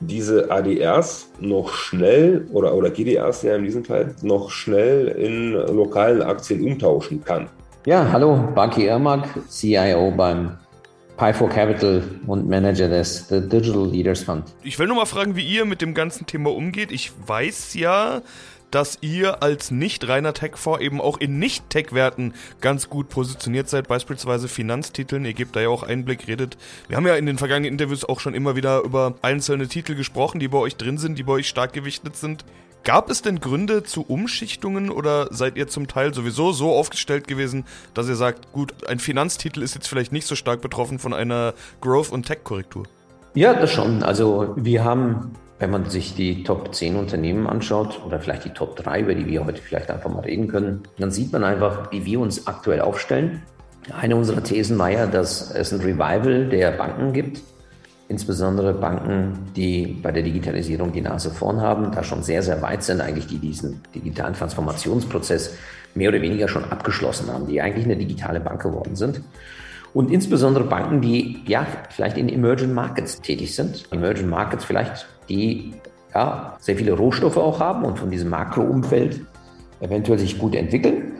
diese 0.00 0.50
ADRs 0.50 1.30
noch 1.40 1.72
schnell 1.72 2.46
oder, 2.52 2.74
oder 2.74 2.90
GDRs 2.90 3.42
ja 3.42 3.56
in 3.56 3.64
diesem 3.64 3.84
Fall 3.84 4.14
noch 4.22 4.50
schnell 4.50 5.08
in 5.08 5.52
lokalen 5.52 6.22
Aktien 6.22 6.62
umtauschen 6.64 7.24
kann. 7.24 7.48
Ja, 7.86 8.06
hallo, 8.12 8.48
Baki 8.54 8.86
Ermak, 8.86 9.28
CIO 9.48 10.10
beim 10.10 10.58
Pi4 11.16 11.48
Capital 11.48 12.02
und 12.26 12.46
Manager 12.46 12.88
des 12.88 13.28
The 13.28 13.40
Digital 13.40 13.88
Leaders 13.88 14.22
Fund. 14.22 14.44
Ich 14.62 14.78
will 14.78 14.86
nur 14.86 14.96
mal 14.96 15.06
fragen, 15.06 15.34
wie 15.34 15.46
ihr 15.46 15.64
mit 15.64 15.80
dem 15.80 15.94
ganzen 15.94 16.26
Thema 16.26 16.50
umgeht. 16.50 16.92
Ich 16.92 17.12
weiß 17.26 17.74
ja, 17.74 18.20
dass 18.70 18.98
ihr 19.00 19.42
als 19.42 19.70
nicht 19.70 20.06
reiner 20.08 20.34
Tech-Fonds 20.34 20.80
eben 20.80 21.00
auch 21.00 21.18
in 21.18 21.38
Nicht-Tech-Werten 21.38 22.34
ganz 22.60 22.88
gut 22.88 23.08
positioniert 23.08 23.68
seid, 23.68 23.88
beispielsweise 23.88 24.48
Finanztiteln. 24.48 25.24
Ihr 25.24 25.34
gebt 25.34 25.56
da 25.56 25.60
ja 25.60 25.68
auch 25.68 25.82
Einblick, 25.82 26.26
redet. 26.26 26.56
Wir 26.88 26.96
haben 26.96 27.06
ja 27.06 27.16
in 27.16 27.26
den 27.26 27.38
vergangenen 27.38 27.72
Interviews 27.72 28.04
auch 28.04 28.20
schon 28.20 28.34
immer 28.34 28.56
wieder 28.56 28.80
über 28.80 29.14
einzelne 29.22 29.68
Titel 29.68 29.94
gesprochen, 29.94 30.40
die 30.40 30.48
bei 30.48 30.58
euch 30.58 30.76
drin 30.76 30.98
sind, 30.98 31.18
die 31.18 31.22
bei 31.22 31.32
euch 31.32 31.48
stark 31.48 31.72
gewichtet 31.72 32.16
sind. 32.16 32.44
Gab 32.84 33.10
es 33.10 33.20
denn 33.20 33.40
Gründe 33.40 33.82
zu 33.82 34.02
Umschichtungen 34.02 34.90
oder 34.90 35.26
seid 35.32 35.56
ihr 35.56 35.66
zum 35.66 35.88
Teil 35.88 36.14
sowieso 36.14 36.52
so 36.52 36.70
aufgestellt 36.70 37.26
gewesen, 37.26 37.64
dass 37.94 38.08
ihr 38.08 38.14
sagt, 38.14 38.52
gut, 38.52 38.86
ein 38.86 39.00
Finanztitel 39.00 39.62
ist 39.62 39.74
jetzt 39.74 39.88
vielleicht 39.88 40.12
nicht 40.12 40.26
so 40.26 40.36
stark 40.36 40.60
betroffen 40.60 41.00
von 41.00 41.12
einer 41.12 41.54
Growth- 41.80 42.12
und 42.12 42.26
Tech-Korrektur? 42.26 42.86
Ja, 43.34 43.54
das 43.54 43.72
schon. 43.72 44.04
Also 44.04 44.54
wir 44.56 44.84
haben 44.84 45.32
wenn 45.58 45.70
man 45.70 45.88
sich 45.88 46.14
die 46.14 46.44
Top 46.44 46.74
10 46.74 46.96
Unternehmen 46.96 47.46
anschaut 47.46 48.00
oder 48.04 48.20
vielleicht 48.20 48.44
die 48.44 48.50
Top 48.50 48.76
3, 48.76 49.00
über 49.00 49.14
die 49.14 49.26
wir 49.26 49.44
heute 49.44 49.62
vielleicht 49.62 49.90
einfach 49.90 50.10
mal 50.10 50.20
reden 50.20 50.48
können, 50.48 50.82
dann 50.98 51.10
sieht 51.10 51.32
man 51.32 51.44
einfach, 51.44 51.90
wie 51.92 52.04
wir 52.04 52.20
uns 52.20 52.46
aktuell 52.46 52.80
aufstellen. 52.80 53.42
Eine 53.98 54.16
unserer 54.16 54.42
Thesen 54.42 54.78
war 54.78 54.90
ja, 54.90 55.06
dass 55.06 55.50
es 55.50 55.72
ein 55.72 55.80
Revival 55.80 56.48
der 56.48 56.72
Banken 56.72 57.12
gibt, 57.12 57.40
insbesondere 58.08 58.74
Banken, 58.74 59.50
die 59.54 59.98
bei 60.02 60.12
der 60.12 60.22
Digitalisierung 60.22 60.92
die 60.92 61.00
Nase 61.00 61.30
vorn 61.30 61.60
haben, 61.60 61.92
da 61.92 62.02
schon 62.02 62.22
sehr, 62.22 62.42
sehr 62.42 62.60
weit 62.62 62.82
sind, 62.82 63.00
eigentlich 63.00 63.26
die 63.26 63.38
diesen 63.38 63.80
digitalen 63.94 64.34
Transformationsprozess 64.34 65.56
mehr 65.94 66.10
oder 66.10 66.20
weniger 66.20 66.48
schon 66.48 66.64
abgeschlossen 66.64 67.32
haben, 67.32 67.46
die 67.46 67.60
eigentlich 67.62 67.86
eine 67.86 67.96
digitale 67.96 68.40
Bank 68.40 68.62
geworden 68.62 68.96
sind. 68.96 69.22
Und 69.94 70.10
insbesondere 70.10 70.64
Banken, 70.64 71.00
die 71.00 71.42
ja 71.46 71.66
vielleicht 71.88 72.18
in 72.18 72.28
Emerging 72.28 72.74
Markets 72.74 73.20
tätig 73.22 73.54
sind. 73.54 73.86
Emerging 73.90 74.28
Markets 74.28 74.64
vielleicht 74.64 75.06
die 75.28 75.74
ja, 76.14 76.56
sehr 76.60 76.76
viele 76.76 76.92
Rohstoffe 76.92 77.36
auch 77.36 77.60
haben 77.60 77.84
und 77.84 77.98
von 77.98 78.10
diesem 78.10 78.30
Makroumfeld 78.30 79.20
eventuell 79.80 80.18
sich 80.18 80.38
gut 80.38 80.54
entwickeln. 80.54 81.12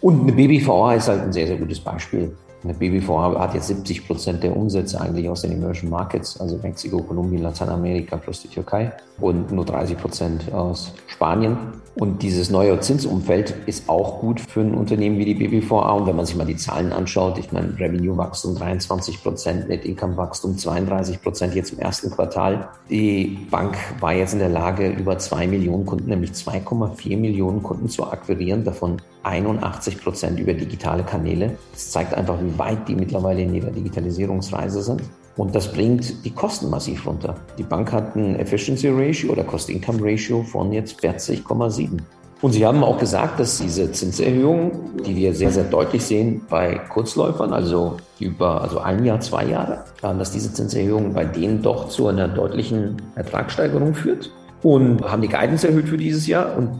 Und 0.00 0.22
eine 0.22 0.32
BBVA 0.32 0.94
ist 0.94 1.08
halt 1.08 1.22
ein 1.22 1.32
sehr, 1.32 1.46
sehr 1.46 1.56
gutes 1.56 1.80
Beispiel. 1.80 2.34
Eine 2.62 2.74
BBVA 2.74 3.38
hat 3.38 3.54
jetzt 3.54 3.68
70 3.68 4.06
Prozent 4.06 4.42
der 4.42 4.54
Umsätze 4.54 5.00
eigentlich 5.00 5.28
aus 5.28 5.42
den 5.42 5.52
Emerging 5.52 5.88
Markets, 5.88 6.38
also 6.38 6.58
Mexiko, 6.62 6.98
Kolumbien, 6.98 7.42
Lateinamerika 7.42 8.18
plus 8.18 8.42
die 8.42 8.48
Türkei 8.48 8.92
und 9.18 9.50
nur 9.50 9.64
30 9.64 9.96
Prozent 9.96 10.52
aus 10.52 10.92
Spanien. 11.06 11.56
Und 12.00 12.22
dieses 12.22 12.48
neue 12.48 12.80
Zinsumfeld 12.80 13.54
ist 13.66 13.90
auch 13.90 14.20
gut 14.20 14.40
für 14.40 14.62
ein 14.62 14.72
Unternehmen 14.72 15.18
wie 15.18 15.26
die 15.26 15.34
BBVA. 15.34 15.92
Und 15.92 16.06
wenn 16.06 16.16
man 16.16 16.24
sich 16.24 16.34
mal 16.34 16.46
die 16.46 16.56
Zahlen 16.56 16.94
anschaut, 16.94 17.36
ich 17.36 17.52
meine, 17.52 17.78
Revenue-Wachstum 17.78 18.56
23 18.56 19.22
Prozent, 19.22 19.68
Net-Income-Wachstum 19.68 20.56
32 20.56 21.20
Prozent 21.20 21.54
jetzt 21.54 21.74
im 21.74 21.78
ersten 21.78 22.10
Quartal. 22.10 22.70
Die 22.88 23.46
Bank 23.50 23.76
war 24.00 24.14
jetzt 24.14 24.32
in 24.32 24.38
der 24.38 24.48
Lage, 24.48 24.88
über 24.88 25.18
zwei 25.18 25.46
Millionen 25.46 25.84
Kunden, 25.84 26.08
nämlich 26.08 26.30
2,4 26.30 27.18
Millionen 27.18 27.62
Kunden 27.62 27.90
zu 27.90 28.10
akquirieren, 28.10 28.64
davon 28.64 28.96
81 29.24 30.02
Prozent 30.02 30.40
über 30.40 30.54
digitale 30.54 31.02
Kanäle. 31.02 31.58
Das 31.72 31.90
zeigt 31.90 32.14
einfach, 32.14 32.38
wie 32.42 32.58
weit 32.58 32.88
die 32.88 32.94
mittlerweile 32.94 33.42
in 33.42 33.54
ihrer 33.54 33.72
Digitalisierungsreise 33.72 34.82
sind. 34.82 35.02
Und 35.36 35.54
das 35.54 35.72
bringt 35.72 36.24
die 36.24 36.30
Kosten 36.30 36.70
massiv 36.70 37.06
runter. 37.06 37.36
Die 37.56 37.62
Bank 37.62 37.92
hat 37.92 38.16
ein 38.16 38.36
Efficiency 38.36 38.88
Ratio 38.88 39.32
oder 39.32 39.44
Cost-Income 39.44 39.98
Ratio 40.02 40.42
von 40.42 40.72
jetzt 40.72 41.00
40,7. 41.00 41.98
Und 42.42 42.52
Sie 42.52 42.64
haben 42.64 42.82
auch 42.82 42.98
gesagt, 42.98 43.38
dass 43.38 43.58
diese 43.58 43.92
Zinserhöhungen, 43.92 45.02
die 45.04 45.14
wir 45.14 45.34
sehr, 45.34 45.50
sehr 45.50 45.64
deutlich 45.64 46.02
sehen 46.02 46.40
bei 46.48 46.80
Kurzläufern, 46.88 47.52
also 47.52 47.98
über 48.18 48.62
also 48.62 48.78
ein 48.78 49.04
Jahr, 49.04 49.20
zwei 49.20 49.44
Jahre, 49.44 49.84
dass 50.00 50.30
diese 50.30 50.52
Zinserhöhung 50.52 51.12
bei 51.12 51.26
denen 51.26 51.60
doch 51.60 51.90
zu 51.90 52.06
einer 52.06 52.28
deutlichen 52.28 52.96
Ertragssteigerung 53.14 53.94
führt. 53.94 54.30
Und 54.62 55.02
haben 55.02 55.22
die 55.22 55.28
Guidance 55.28 55.66
erhöht 55.66 55.88
für 55.88 55.96
dieses 55.96 56.26
Jahr. 56.26 56.56
Und 56.56 56.70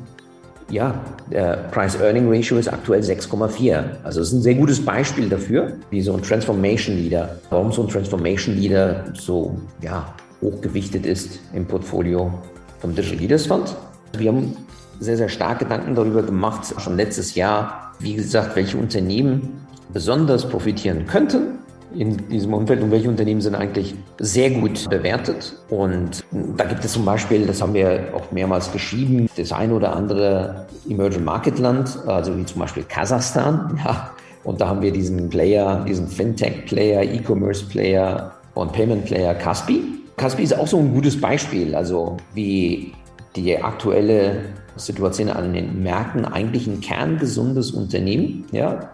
ja, 0.70 0.94
der 1.30 1.68
Price-Earning-Ratio 1.72 2.58
ist 2.58 2.68
aktuell 2.68 3.00
6,4. 3.00 3.82
Also 4.02 4.20
es 4.20 4.28
ist 4.28 4.34
ein 4.34 4.42
sehr 4.42 4.54
gutes 4.54 4.84
Beispiel 4.84 5.28
dafür, 5.28 5.72
wie 5.90 6.00
so 6.00 6.14
ein 6.14 6.22
Transformation 6.22 6.96
Leader, 6.96 7.36
warum 7.50 7.72
so 7.72 7.82
ein 7.82 7.88
Transformation 7.88 8.56
Leader 8.56 9.04
so 9.14 9.58
ja, 9.82 10.14
hochgewichtet 10.40 11.06
ist 11.06 11.40
im 11.54 11.66
Portfolio 11.66 12.32
vom 12.78 12.94
Digital 12.94 13.18
Leaders 13.18 13.46
Fund. 13.46 13.76
Wir 14.16 14.30
haben 14.30 14.56
sehr, 15.00 15.16
sehr 15.16 15.28
stark 15.28 15.60
Gedanken 15.60 15.94
darüber 15.94 16.22
gemacht, 16.22 16.74
schon 16.78 16.96
letztes 16.96 17.34
Jahr, 17.34 17.92
wie 17.98 18.14
gesagt, 18.14 18.56
welche 18.56 18.76
Unternehmen 18.76 19.60
besonders 19.92 20.48
profitieren 20.48 21.06
könnten 21.06 21.58
in 21.94 22.28
diesem 22.28 22.54
Umfeld 22.54 22.82
und 22.82 22.90
welche 22.90 23.08
Unternehmen 23.08 23.40
sind 23.40 23.54
eigentlich 23.54 23.94
sehr 24.18 24.50
gut 24.50 24.88
bewertet. 24.88 25.56
Und 25.68 26.24
da 26.56 26.64
gibt 26.64 26.84
es 26.84 26.92
zum 26.92 27.04
Beispiel, 27.04 27.46
das 27.46 27.60
haben 27.60 27.74
wir 27.74 28.12
auch 28.14 28.30
mehrmals 28.30 28.70
geschrieben, 28.72 29.28
das 29.36 29.52
ein 29.52 29.72
oder 29.72 29.94
andere 29.94 30.66
Emerging 30.88 31.24
Market 31.24 31.58
Land, 31.58 31.98
also 32.06 32.36
wie 32.36 32.44
zum 32.44 32.60
Beispiel 32.60 32.84
Kasachstan. 32.84 33.78
Ja. 33.84 34.10
Und 34.42 34.60
da 34.60 34.68
haben 34.68 34.80
wir 34.80 34.90
diesen 34.90 35.28
Player, 35.28 35.84
diesen 35.86 36.08
Fintech-Player, 36.08 37.02
E-Commerce-Player 37.02 38.32
und 38.54 38.72
Payment-Player 38.72 39.34
Caspi. 39.34 39.82
Caspi 40.16 40.42
ist 40.42 40.58
auch 40.58 40.66
so 40.66 40.78
ein 40.78 40.94
gutes 40.94 41.20
Beispiel, 41.20 41.74
also 41.74 42.16
wie 42.34 42.92
die 43.36 43.56
aktuelle 43.58 44.44
Situation 44.76 45.28
an 45.28 45.52
den 45.52 45.82
Märkten 45.82 46.24
eigentlich 46.24 46.66
ein 46.66 46.80
kerngesundes 46.80 47.70
Unternehmen 47.72 48.46
ja, 48.52 48.90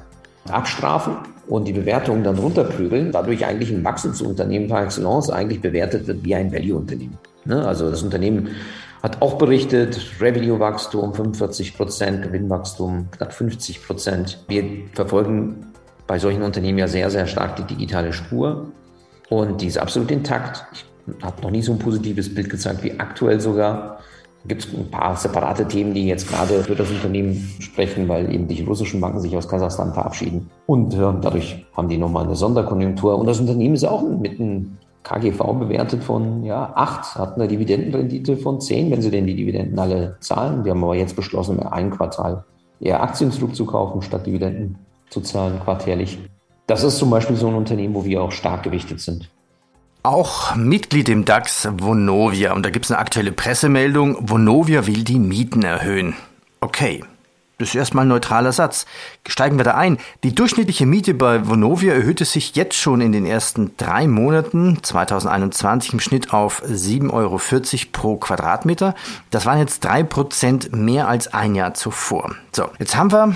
abstrafen 0.49 1.17
und 1.49 1.69
die 1.69 1.73
Bewertungen 1.73 2.25
dann 2.25 2.39
runterprügeln, 2.39 3.13
dadurch 3.13 3.45
eigentlich 3.47 3.71
ein 3.71 3.85
Wachstumsunternehmen 3.85 4.69
par 4.69 4.85
excellence 4.85 5.31
eigentlich 5.31 5.61
bewertet 5.61 6.07
wird 6.07 6.25
wie 6.25 6.35
ein 6.35 6.53
Value-Unternehmen. 6.53 7.19
Ne? 7.45 7.67
Also 7.67 7.91
das 7.91 8.03
Unternehmen 8.03 8.49
hat 9.03 9.23
auch 9.23 9.39
berichtet, 9.39 10.01
Revenue-Wachstum 10.21 11.15
45 11.15 11.77
Prozent, 11.77 12.23
Gewinnwachstum 12.23 13.09
knapp 13.13 13.33
50 13.33 13.87
Prozent. 13.87 14.45
Wir 14.49 14.65
verfolgen 14.95 15.67
bei 16.07 16.19
solchen 16.19 16.43
Unternehmen 16.43 16.79
ja 16.79 16.89
sehr, 16.89 17.11
sehr 17.11 17.27
stark 17.27 17.57
die 17.57 17.75
digitale 17.75 18.13
Spur 18.13 18.73
und 19.29 19.61
die 19.61 19.67
ist 19.67 19.79
absolut 19.79 20.11
intakt. 20.11 20.65
Ich 20.73 20.85
habe 21.23 21.43
noch 21.43 21.51
nie 21.51 21.63
so 21.63 21.73
ein 21.73 21.79
positives 21.79 22.35
Bild 22.35 22.51
gezeigt 22.51 22.83
wie 22.83 22.99
aktuell 22.99 23.41
sogar 23.41 23.96
gibt 24.49 24.65
es 24.65 24.75
ein 24.75 24.91
paar 24.91 25.17
separate 25.17 25.67
Themen, 25.67 25.95
die 25.95 26.07
jetzt 26.07 26.29
gerade 26.29 26.63
für 26.63 26.75
das 26.75 26.91
Unternehmen 26.91 27.55
sprechen, 27.59 28.09
weil 28.09 28.33
eben 28.33 28.49
die 28.49 28.63
russischen 28.63 29.01
Banken 29.01 29.21
sich 29.21 29.37
aus 29.37 29.49
Kasachstan 29.49 29.93
verabschieden. 29.93 30.51
Und 30.67 30.95
äh, 30.95 30.99
dadurch 31.21 31.67
haben 31.77 31.89
die 31.89 31.99
nochmal 31.99 32.25
eine 32.25 32.37
Sonderkonjunktur. 32.37 33.19
Und 33.19 33.27
das 33.27 33.41
Unternehmen 33.41 33.75
ist 33.75 33.85
auch 33.85 34.03
mit 34.03 34.41
einem 34.41 34.79
KGV 35.03 35.39
bewertet 35.59 36.03
von 36.03 36.43
ja, 36.43 36.73
8, 36.75 37.15
hat 37.15 37.35
eine 37.37 37.47
Dividendenrendite 37.47 38.37
von 38.37 38.61
10, 38.61 38.91
wenn 38.91 39.03
sie 39.03 39.11
denn 39.11 39.27
die 39.27 39.37
Dividenden 39.37 39.79
alle 39.79 40.17
zahlen. 40.21 40.65
Wir 40.65 40.73
haben 40.73 40.83
aber 40.83 40.97
jetzt 40.97 41.15
beschlossen, 41.15 41.59
im 41.59 41.67
einen 41.67 41.91
Quartal 41.91 42.45
eher 42.81 43.03
Aktien 43.03 43.31
zurückzukaufen, 43.31 44.03
statt 44.03 44.27
Dividenden 44.27 44.79
zu 45.11 45.21
zahlen, 45.21 45.61
quartärlich. 45.63 46.19
Das 46.67 46.83
ist 46.83 46.99
zum 46.99 47.11
Beispiel 47.11 47.37
so 47.37 47.47
ein 47.47 47.55
Unternehmen, 47.55 47.95
wo 47.95 48.05
wir 48.05 48.23
auch 48.23 48.33
stark 48.33 48.65
gewichtet 48.65 49.01
sind. 49.01 49.31
Auch 50.07 50.55
Mitglied 50.55 51.09
im 51.09 51.25
DAX 51.25 51.69
Vonovia. 51.71 52.53
Und 52.53 52.65
da 52.65 52.71
gibt 52.71 52.85
es 52.85 52.91
eine 52.91 53.01
aktuelle 53.01 53.33
Pressemeldung. 53.33 54.17
Vonovia 54.21 54.87
will 54.87 55.05
die 55.05 55.19
Mieten 55.19 55.63
erhöhen. 55.63 56.15
Okay. 56.61 57.05
Das 57.59 57.71
ist 57.71 57.75
erstmal 57.75 58.05
ein 58.05 58.09
neutraler 58.09 58.53
Satz. 58.53 58.85
Steigen 59.27 59.57
wir 59.57 59.65
da 59.65 59.77
ein. 59.77 59.97
Die 60.25 60.35
durchschnittliche 60.35 60.85
Miete 60.85 61.15
bei 61.15 61.49
Vonovia 61.49 61.95
erhöhte 61.95 62.27
sich 62.27 62.55
jetzt 62.55 62.77
schon 62.77 63.01
in 63.01 63.13
den 63.13 63.25
ersten 63.25 63.75
drei 63.79 64.07
Monaten 64.07 64.79
2021 64.83 65.95
im 65.95 66.01
Schnitt 66.01 66.35
auf 66.35 66.63
7,40 66.63 67.13
Euro 67.13 67.41
pro 67.93 68.17
Quadratmeter. 68.17 68.95
Das 69.31 69.47
waren 69.47 69.59
jetzt 69.59 69.83
drei 69.85 70.03
Prozent 70.03 70.77
mehr 70.77 71.09
als 71.09 71.33
ein 71.33 71.55
Jahr 71.55 71.73
zuvor. 71.73 72.35
So, 72.53 72.69
jetzt 72.79 72.95
haben 72.95 73.11
wir 73.11 73.35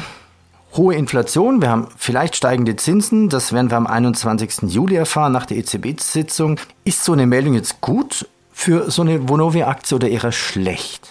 hohe 0.77 0.95
Inflation, 0.95 1.61
wir 1.61 1.71
haben 1.71 1.89
vielleicht 1.97 2.37
steigende 2.37 2.77
Zinsen, 2.77 3.29
das 3.29 3.53
werden 3.53 3.71
wir 3.71 3.77
am 3.77 3.87
21. 3.87 4.73
Juli 4.73 4.97
erfahren 4.97 5.33
nach 5.33 5.47
der 5.47 5.57
EZB-Sitzung. 5.59 6.59
Ist 6.85 7.05
so 7.05 7.13
eine 7.13 7.27
Meldung 7.27 7.55
jetzt 7.55 7.81
gut 7.81 8.29
für 8.53 8.91
so 8.91 9.03
eine 9.03 9.29
Vonovia-Aktie 9.29 9.97
oder 9.97 10.09
eher 10.09 10.33
schlecht? 10.33 11.09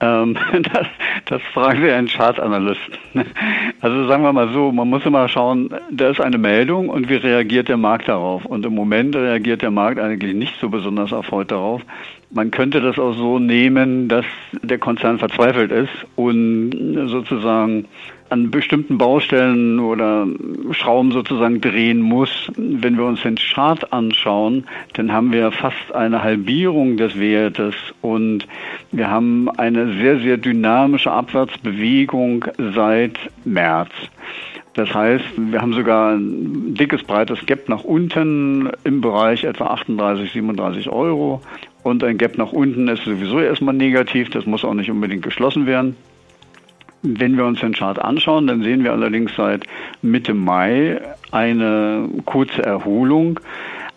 Ähm, 0.00 0.36
das, 0.72 0.86
das 1.26 1.42
fragen 1.52 1.82
wir 1.82 1.96
einen 1.96 2.08
Chartanalysten. 2.08 2.94
Also 3.80 4.06
sagen 4.06 4.22
wir 4.22 4.32
mal 4.32 4.52
so, 4.52 4.72
man 4.72 4.88
muss 4.88 5.06
immer 5.06 5.28
schauen, 5.28 5.70
da 5.90 6.10
ist 6.10 6.20
eine 6.20 6.38
Meldung 6.38 6.88
und 6.88 7.08
wie 7.08 7.16
reagiert 7.16 7.68
der 7.68 7.76
Markt 7.76 8.08
darauf? 8.08 8.44
Und 8.44 8.66
im 8.66 8.74
Moment 8.74 9.14
reagiert 9.14 9.62
der 9.62 9.70
Markt 9.70 10.00
eigentlich 10.00 10.34
nicht 10.34 10.54
so 10.60 10.68
besonders 10.68 11.12
erfreut 11.12 11.50
darauf. 11.50 11.82
Man 12.30 12.50
könnte 12.50 12.80
das 12.80 12.98
auch 12.98 13.14
so 13.14 13.38
nehmen, 13.38 14.08
dass 14.08 14.24
der 14.62 14.78
Konzern 14.78 15.18
verzweifelt 15.18 15.70
ist 15.70 15.92
und 16.16 17.08
sozusagen 17.08 17.86
an 18.30 18.50
bestimmten 18.50 18.98
Baustellen 18.98 19.78
oder 19.80 20.26
Schrauben 20.72 21.12
sozusagen 21.12 21.60
drehen 21.60 22.00
muss. 22.00 22.50
Wenn 22.56 22.96
wir 22.96 23.04
uns 23.04 23.22
den 23.22 23.36
Chart 23.36 23.92
anschauen, 23.92 24.64
dann 24.94 25.12
haben 25.12 25.32
wir 25.32 25.52
fast 25.52 25.94
eine 25.94 26.22
Halbierung 26.22 26.96
des 26.96 27.18
Wertes 27.18 27.74
und 28.00 28.46
wir 28.92 29.10
haben 29.10 29.48
eine 29.50 29.94
sehr, 29.98 30.18
sehr 30.20 30.36
dynamische 30.36 31.10
Abwärtsbewegung 31.10 32.46
seit 32.74 33.18
März. 33.44 33.90
Das 34.74 34.92
heißt, 34.92 35.24
wir 35.36 35.60
haben 35.60 35.72
sogar 35.72 36.14
ein 36.16 36.74
dickes, 36.74 37.04
breites 37.04 37.46
Gap 37.46 37.68
nach 37.68 37.84
unten 37.84 38.70
im 38.82 39.00
Bereich 39.00 39.44
etwa 39.44 39.66
38, 39.66 40.32
37 40.32 40.88
Euro. 40.88 41.42
Und 41.84 42.02
ein 42.02 42.18
Gap 42.18 42.38
nach 42.38 42.52
unten 42.52 42.88
ist 42.88 43.04
sowieso 43.04 43.38
erstmal 43.38 43.74
negativ, 43.74 44.30
das 44.30 44.46
muss 44.46 44.64
auch 44.64 44.74
nicht 44.74 44.90
unbedingt 44.90 45.22
geschlossen 45.22 45.66
werden. 45.66 45.94
Wenn 47.06 47.36
wir 47.36 47.44
uns 47.44 47.60
den 47.60 47.74
Chart 47.74 47.98
anschauen, 47.98 48.46
dann 48.46 48.62
sehen 48.62 48.82
wir 48.82 48.92
allerdings 48.92 49.36
seit 49.36 49.66
Mitte 50.00 50.32
Mai 50.32 51.02
eine 51.32 52.08
kurze 52.24 52.62
Erholung. 52.62 53.40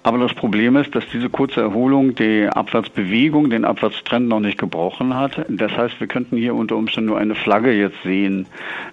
Aber 0.07 0.19
das 0.19 0.33
Problem 0.33 0.77
ist, 0.77 0.95
dass 0.95 1.03
diese 1.11 1.29
kurze 1.29 1.59
Erholung 1.59 2.15
die 2.15 2.47
Abwärtsbewegung, 2.47 3.49
den 3.49 3.65
Abwärtstrend 3.65 4.29
noch 4.29 4.39
nicht 4.39 4.57
gebrochen 4.57 5.13
hat. 5.13 5.45
Das 5.49 5.75
heißt, 5.75 5.99
wir 5.99 6.07
könnten 6.07 6.37
hier 6.37 6.55
unter 6.55 6.77
Umständen 6.77 7.09
nur 7.09 7.19
eine 7.19 7.35
Flagge 7.35 7.73
jetzt 7.73 8.01
sehen. 8.03 8.45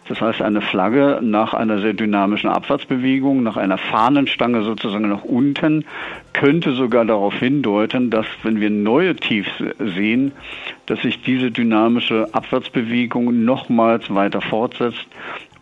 Das 0.08 0.20
heißt, 0.20 0.42
eine 0.42 0.60
Flagge 0.60 1.20
nach 1.22 1.54
einer 1.54 1.78
sehr 1.78 1.92
dynamischen 1.92 2.50
Abwärtsbewegung, 2.50 3.44
nach 3.44 3.56
einer 3.56 3.78
Fahnenstange 3.78 4.64
sozusagen 4.64 5.08
nach 5.08 5.22
unten, 5.22 5.84
könnte 6.32 6.72
sogar 6.72 7.04
darauf 7.04 7.38
hindeuten, 7.38 8.10
dass 8.10 8.26
wenn 8.42 8.60
wir 8.60 8.70
neue 8.70 9.14
Tiefs 9.14 9.52
sehen, 9.78 10.32
dass 10.86 11.00
sich 11.02 11.22
diese 11.22 11.52
dynamische 11.52 12.26
Abwärtsbewegung 12.32 13.44
nochmals 13.44 14.12
weiter 14.12 14.40
fortsetzt 14.40 15.06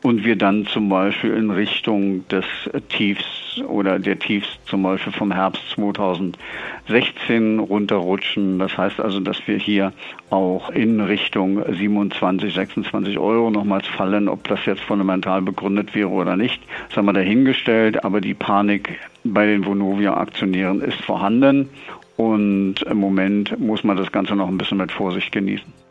und 0.03 0.25
wir 0.25 0.37
dann 0.37 0.67
zum 0.67 0.89
Beispiel 0.89 1.33
in 1.35 1.51
Richtung 1.51 2.27
des 2.29 2.45
Tiefs 2.89 3.61
oder 3.69 3.99
der 3.99 4.19
Tiefs 4.19 4.49
zum 4.67 4.83
Beispiel 4.83 5.13
vom 5.13 5.33
Herbst 5.33 5.63
2016 5.75 7.61
runterrutschen. 7.61 8.59
Das 8.59 8.77
heißt 8.77 9.01
also, 9.01 9.21
dass 9.21 9.47
wir 9.47 9.57
hier 9.57 9.93
auch 10.31 10.71
in 10.71 11.01
Richtung 11.01 11.63
27, 11.73 12.53
26 12.53 13.19
Euro 13.19 13.51
nochmals 13.51 13.87
fallen. 13.87 14.29
Ob 14.29 14.49
das 14.49 14.65
jetzt 14.67 14.83
fundamental 14.83 15.43
begründet 15.43 15.95
wäre 15.95 16.09
oder 16.09 16.37
nicht, 16.37 16.61
das 16.89 16.97
haben 16.97 17.07
wir 17.07 17.13
dahingestellt. 17.13 18.05
Aber 18.05 18.21
die 18.21 18.35
Panik 18.35 18.99
bei 19.23 19.47
den 19.47 19.65
Vonovia-Aktionären 19.65 20.81
ist 20.81 21.01
vorhanden. 21.01 21.69
Und 22.17 22.83
im 22.83 22.99
Moment 22.99 23.59
muss 23.59 23.85
man 23.85 23.97
das 23.97 24.11
Ganze 24.13 24.35
noch 24.35 24.49
ein 24.49 24.59
bisschen 24.59 24.79
mit 24.79 24.93
Vorsicht 24.93 25.33
genießen. 25.33 25.82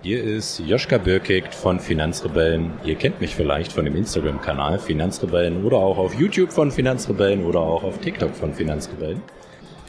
Hier 0.00 0.22
ist 0.22 0.60
Joschka 0.60 0.96
Birkigt 0.96 1.52
von 1.52 1.80
Finanzrebellen. 1.80 2.70
Ihr 2.84 2.94
kennt 2.94 3.20
mich 3.20 3.34
vielleicht 3.34 3.72
von 3.72 3.84
dem 3.84 3.96
Instagram-Kanal 3.96 4.78
Finanzrebellen 4.78 5.64
oder 5.64 5.78
auch 5.78 5.98
auf 5.98 6.14
YouTube 6.14 6.52
von 6.52 6.70
Finanzrebellen 6.70 7.44
oder 7.44 7.58
auch 7.58 7.82
auf 7.82 7.98
TikTok 7.98 8.32
von 8.36 8.54
Finanzrebellen. 8.54 9.20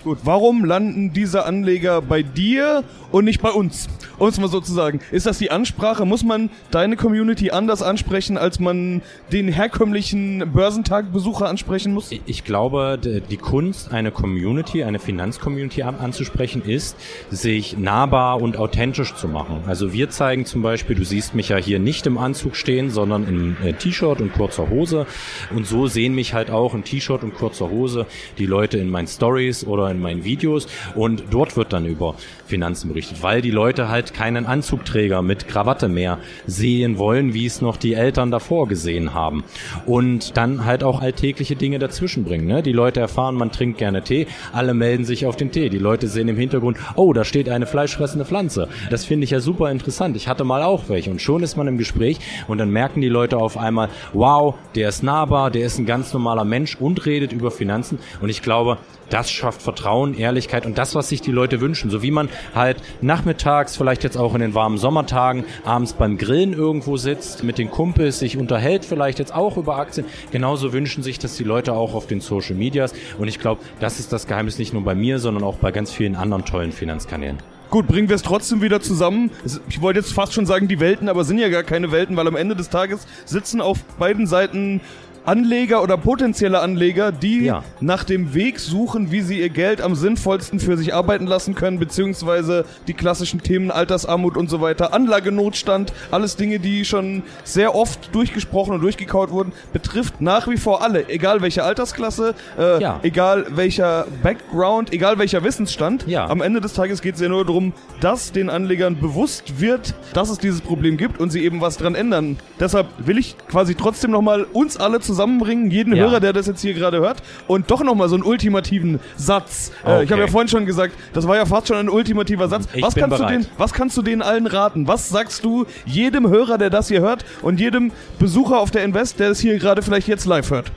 Gut, 0.04 0.20
warum 0.24 0.64
landen 0.64 1.12
diese 1.12 1.46
Anleger 1.46 2.02
bei 2.02 2.24
dir 2.24 2.86
und 3.12 3.26
nicht 3.26 3.42
bei 3.42 3.52
uns? 3.52 3.90
Um 4.18 4.28
es 4.28 4.40
mal 4.40 4.48
so 4.48 4.62
zu 4.62 4.74
sagen. 4.74 5.02
Ist 5.12 5.26
das 5.26 5.38
die 5.38 5.52
Ansprache? 5.52 6.06
Muss 6.06 6.24
man 6.24 6.50
deine 6.72 6.96
Community 6.96 7.52
anders 7.52 7.82
ansprechen, 7.82 8.38
als 8.38 8.60
man 8.60 9.02
den 9.32 9.50
herkömmlichen 9.50 10.52
Börsentagbesucher 10.54 11.48
ansprechen 11.48 11.94
muss? 11.94 12.12
Ich 12.26 12.44
glaube, 12.44 12.98
die 13.02 13.38
Kunst, 13.38 13.92
eine 13.92 14.12
Community, 14.12 14.84
eine 14.84 15.00
Finanzcommunity 15.00 15.84
anzusprechen, 15.84 16.64
ist, 16.64 16.96
sich 17.30 17.78
nahbar 17.78 18.42
und 18.42 18.58
authentisch 18.58 19.16
zu 19.16 19.28
machen. 19.28 19.64
Also 19.68 19.92
wir 19.92 20.10
zeigen 20.10 20.46
zum 20.46 20.62
Beispiel, 20.62 20.96
du 20.96 21.04
siehst 21.04 21.36
mich 21.36 21.50
ja 21.50 21.58
hier 21.58 21.80
nicht 21.80 22.06
im 22.08 22.18
Anzug 22.18 22.56
stehen, 22.56 22.90
sondern 22.90 23.28
im 23.28 23.58
äh, 23.64 23.74
T-Shirt 23.74 24.22
und 24.22 24.34
kurzer 24.34 24.70
Hose. 24.70 25.08
Und 25.54 25.68
so 25.68 25.88
sehen 25.88 26.16
mich 26.16 26.34
halt 26.34 26.52
auch 26.52 26.74
in 26.74 26.84
T-Shirt 26.84 27.24
und 27.24 27.34
kurzer 27.34 27.70
Hose 27.70 28.06
die 28.38 28.46
Leute 28.46 28.78
in 28.78 28.90
meinen 28.90 29.08
Stories 29.08 29.66
oder 29.66 29.89
in 29.90 30.00
meinen 30.00 30.24
Videos 30.24 30.68
und 30.96 31.24
dort 31.32 31.58
wird 31.58 31.74
dann 31.74 31.86
über 31.86 32.16
Finanzen 32.46 32.90
berichtet, 32.90 33.22
weil 33.22 33.42
die 33.42 33.52
Leute 33.52 33.90
halt 33.90 34.14
keinen 34.14 34.46
Anzugträger 34.46 35.22
mit 35.22 35.48
Krawatte 35.48 35.88
mehr 35.88 36.18
sehen 36.48 36.98
wollen, 36.98 37.34
wie 37.34 37.46
es 37.46 37.62
noch 37.62 37.78
die 37.78 37.94
Eltern 37.94 38.32
davor 38.32 38.68
gesehen 38.68 39.14
haben. 39.14 39.44
Und 39.86 40.36
dann 40.38 40.66
halt 40.66 40.84
auch 40.84 41.02
alltägliche 41.02 41.56
Dinge 41.56 41.80
dazwischen 41.80 42.24
bringen. 42.24 42.48
Ne? 42.48 42.64
Die 42.64 42.72
Leute 42.72 43.00
erfahren, 43.00 43.36
man 43.36 43.52
trinkt 43.52 43.78
gerne 43.78 44.04
Tee, 44.04 44.28
alle 44.52 44.74
melden 44.74 45.06
sich 45.06 45.26
auf 45.26 45.36
den 45.36 45.52
Tee. 45.52 45.70
Die 45.70 45.78
Leute 45.78 46.08
sehen 46.08 46.28
im 46.28 46.38
Hintergrund, 46.38 46.78
oh, 46.96 47.14
da 47.14 47.24
steht 47.24 47.50
eine 47.50 47.66
fleischfressende 47.66 48.26
Pflanze. 48.26 48.68
Das 48.90 49.06
finde 49.06 49.26
ich 49.26 49.32
ja 49.32 49.40
super 49.40 49.72
interessant. 49.72 50.16
Ich 50.16 50.28
hatte 50.28 50.44
mal 50.44 50.64
auch 50.64 50.90
welche 50.90 51.12
und 51.12 51.22
schon 51.22 51.44
ist 51.44 51.58
man 51.58 51.68
im 51.68 51.78
Gespräch 51.78 52.20
und 52.48 52.58
dann 52.58 52.72
merken 52.72 53.02
die 53.02 53.10
Leute 53.10 53.38
auf 53.38 53.58
einmal, 53.58 53.90
wow, 54.14 54.56
der 54.76 54.90
ist 54.90 55.04
nahbar, 55.04 55.52
der 55.52 55.66
ist 55.66 55.78
ein 55.78 55.86
ganz 55.86 56.14
normaler 56.14 56.46
Mensch 56.46 56.76
und 56.76 57.06
redet 57.06 57.34
über 57.34 57.52
Finanzen 57.52 58.00
und 58.22 58.30
ich 58.30 58.42
glaube, 58.42 58.78
das 59.10 59.32
schafft 59.32 59.62
Vertrauen, 59.62 60.18
Ehrlichkeit 60.18 60.66
und 60.66 60.78
das, 60.78 60.96
was 60.96 61.10
sich 61.10 61.22
die 61.22 61.32
Leute 61.32 61.62
wünschen. 61.62 61.90
So 61.90 62.02
wie 62.02 62.12
man 62.12 62.30
halt 62.56 62.78
nachmittags, 63.02 63.78
vielleicht 63.78 64.04
jetzt 64.04 64.18
auch 64.18 64.34
in 64.36 64.42
den 64.42 64.54
warmen 64.54 64.78
Sommertagen, 64.78 65.46
abends 65.66 65.94
beim 65.94 66.18
Grillen 66.18 66.54
irgendwo 66.54 66.98
sitzt, 66.98 67.44
mit 67.44 67.58
den 67.58 67.70
Kumpels 67.70 68.20
sich 68.20 68.38
unterhält, 68.38 68.86
vielleicht 68.86 69.20
jetzt 69.20 69.34
auch 69.34 69.58
über 69.58 69.78
Aktien. 69.78 70.06
Genauso 70.32 70.74
wünschen 70.74 71.04
sich 71.04 71.20
das 71.20 71.36
die 71.36 71.44
Leute 71.44 71.74
auch 71.74 71.94
auf 71.94 72.08
den 72.08 72.22
Social 72.22 72.56
Medias. 72.56 72.94
Und 73.18 73.28
ich 73.28 73.40
glaube, 73.40 73.62
das 73.80 74.00
ist 74.00 74.14
das 74.14 74.28
Geheimnis 74.28 74.58
nicht 74.58 74.74
nur 74.74 74.84
bei 74.84 74.96
mir, 74.96 75.20
sondern 75.20 75.44
auch 75.44 75.58
bei 75.58 75.72
ganz 75.72 75.92
vielen 75.92 76.16
anderen 76.16 76.46
tollen 76.46 76.72
Finanzkanälen. 76.72 77.38
Gut, 77.70 77.86
bringen 77.86 78.10
wir 78.10 78.16
es 78.16 78.24
trotzdem 78.24 78.64
wieder 78.64 78.82
zusammen. 78.82 79.30
Ich 79.70 79.80
wollte 79.80 80.00
jetzt 80.00 80.12
fast 80.12 80.34
schon 80.34 80.48
sagen 80.48 80.68
die 80.68 80.80
Welten, 80.80 81.08
aber 81.08 81.24
sind 81.24 81.38
ja 81.38 81.50
gar 81.50 81.62
keine 81.62 81.92
Welten, 81.92 82.18
weil 82.18 82.28
am 82.28 82.36
Ende 82.36 82.56
des 82.56 82.70
Tages 82.70 83.06
sitzen 83.26 83.62
auf 83.62 83.84
beiden 84.00 84.26
Seiten 84.26 84.82
Anleger 85.30 85.84
oder 85.84 85.96
potenzielle 85.96 86.60
Anleger, 86.60 87.12
die 87.12 87.44
ja. 87.46 87.64
nach 87.82 88.04
dem 88.04 88.34
Weg 88.34 88.60
suchen, 88.60 89.12
wie 89.12 89.22
sie 89.22 89.40
ihr 89.40 89.50
Geld 89.50 89.80
am 89.80 89.94
sinnvollsten 89.94 90.60
für 90.60 90.76
sich 90.76 90.96
arbeiten 90.96 91.28
lassen 91.28 91.54
können, 91.54 91.78
beziehungsweise 91.78 92.66
die 92.88 92.96
klassischen 92.96 93.40
Themen 93.40 93.70
Altersarmut 93.70 94.36
und 94.36 94.50
so 94.50 94.60
weiter, 94.60 94.92
Anlagenotstand, 94.92 95.94
alles 96.10 96.36
Dinge, 96.36 96.58
die 96.58 96.84
schon 96.84 97.22
sehr 97.44 97.76
oft 97.76 98.16
durchgesprochen 98.16 98.74
und 98.74 98.82
durchgekaut 98.82 99.30
wurden, 99.30 99.52
betrifft 99.72 100.20
nach 100.20 100.48
wie 100.48 100.58
vor 100.58 100.82
alle, 100.82 101.08
egal 101.10 101.44
welche 101.44 101.64
Altersklasse, 101.64 102.34
äh, 102.58 102.82
ja. 102.82 103.00
egal 103.04 103.46
welcher 103.52 104.08
Background, 104.24 104.92
egal 104.92 105.20
welcher 105.20 105.44
Wissensstand. 105.44 106.08
Ja. 106.08 106.28
Am 106.28 106.42
Ende 106.42 106.60
des 106.60 106.74
Tages 106.74 107.04
geht 107.04 107.16
es 107.16 107.22
ja 107.22 107.30
nur 107.30 107.46
darum, 107.46 107.74
dass 108.02 108.32
den 108.32 108.50
Anlegern 108.50 109.00
bewusst 109.00 109.62
wird, 109.62 109.94
dass 110.14 110.32
es 110.32 110.40
dieses 110.40 110.62
Problem 110.62 110.98
gibt 110.98 111.20
und 111.20 111.30
sie 111.30 111.44
eben 111.44 111.62
was 111.62 111.78
dran 111.78 111.94
ändern. 111.94 112.38
Deshalb 112.60 112.88
will 112.98 113.20
ich 113.20 113.36
quasi 113.48 113.76
trotzdem 113.76 114.10
nochmal 114.10 114.48
uns 114.54 114.76
alle 114.78 115.00
zusammenbringen, 115.20 115.70
jeden 115.70 115.96
ja. 115.96 116.06
Hörer, 116.06 116.20
der 116.22 116.34
das 116.34 116.48
jetzt 116.48 116.62
hier 116.62 116.74
gerade 116.74 117.00
hört, 117.00 117.22
und 117.48 117.70
doch 117.70 117.84
nochmal 117.84 118.08
so 118.08 118.16
einen 118.16 118.24
ultimativen 118.24 119.00
Satz. 119.18 119.72
Okay. 119.84 120.00
Äh, 120.00 120.04
ich 120.06 120.12
habe 120.12 120.22
ja 120.22 120.28
vorhin 120.28 120.48
schon 120.48 120.66
gesagt, 120.66 120.94
das 121.14 121.28
war 121.28 121.36
ja 121.36 121.46
fast 121.46 121.68
schon 121.68 121.78
ein 121.78 121.90
ultimativer 121.90 122.48
Satz. 122.48 122.68
Ich 122.74 122.82
was, 122.82 122.96
kannst 122.96 123.18
bereit. 123.18 123.36
du 123.36 123.40
den, 123.40 123.48
was 123.58 123.74
kannst 123.74 123.98
du 123.98 124.02
denen 124.02 124.22
allen 124.22 124.48
raten? 124.48 124.88
Was 124.88 125.10
sagst 125.10 125.44
du 125.44 125.66
jedem 125.86 126.30
Hörer, 126.30 126.58
der 126.58 126.70
das 126.70 126.88
hier 126.88 127.02
hört 127.02 127.26
und 127.42 127.60
jedem 127.60 127.92
Besucher 128.18 128.60
auf 128.60 128.72
der 128.72 128.84
Invest, 128.84 129.20
der 129.20 129.32
es 129.32 129.40
hier 129.40 129.58
gerade 129.60 129.82
vielleicht 129.82 130.08
jetzt 130.08 130.26
live 130.26 130.50
hört? 130.52 130.72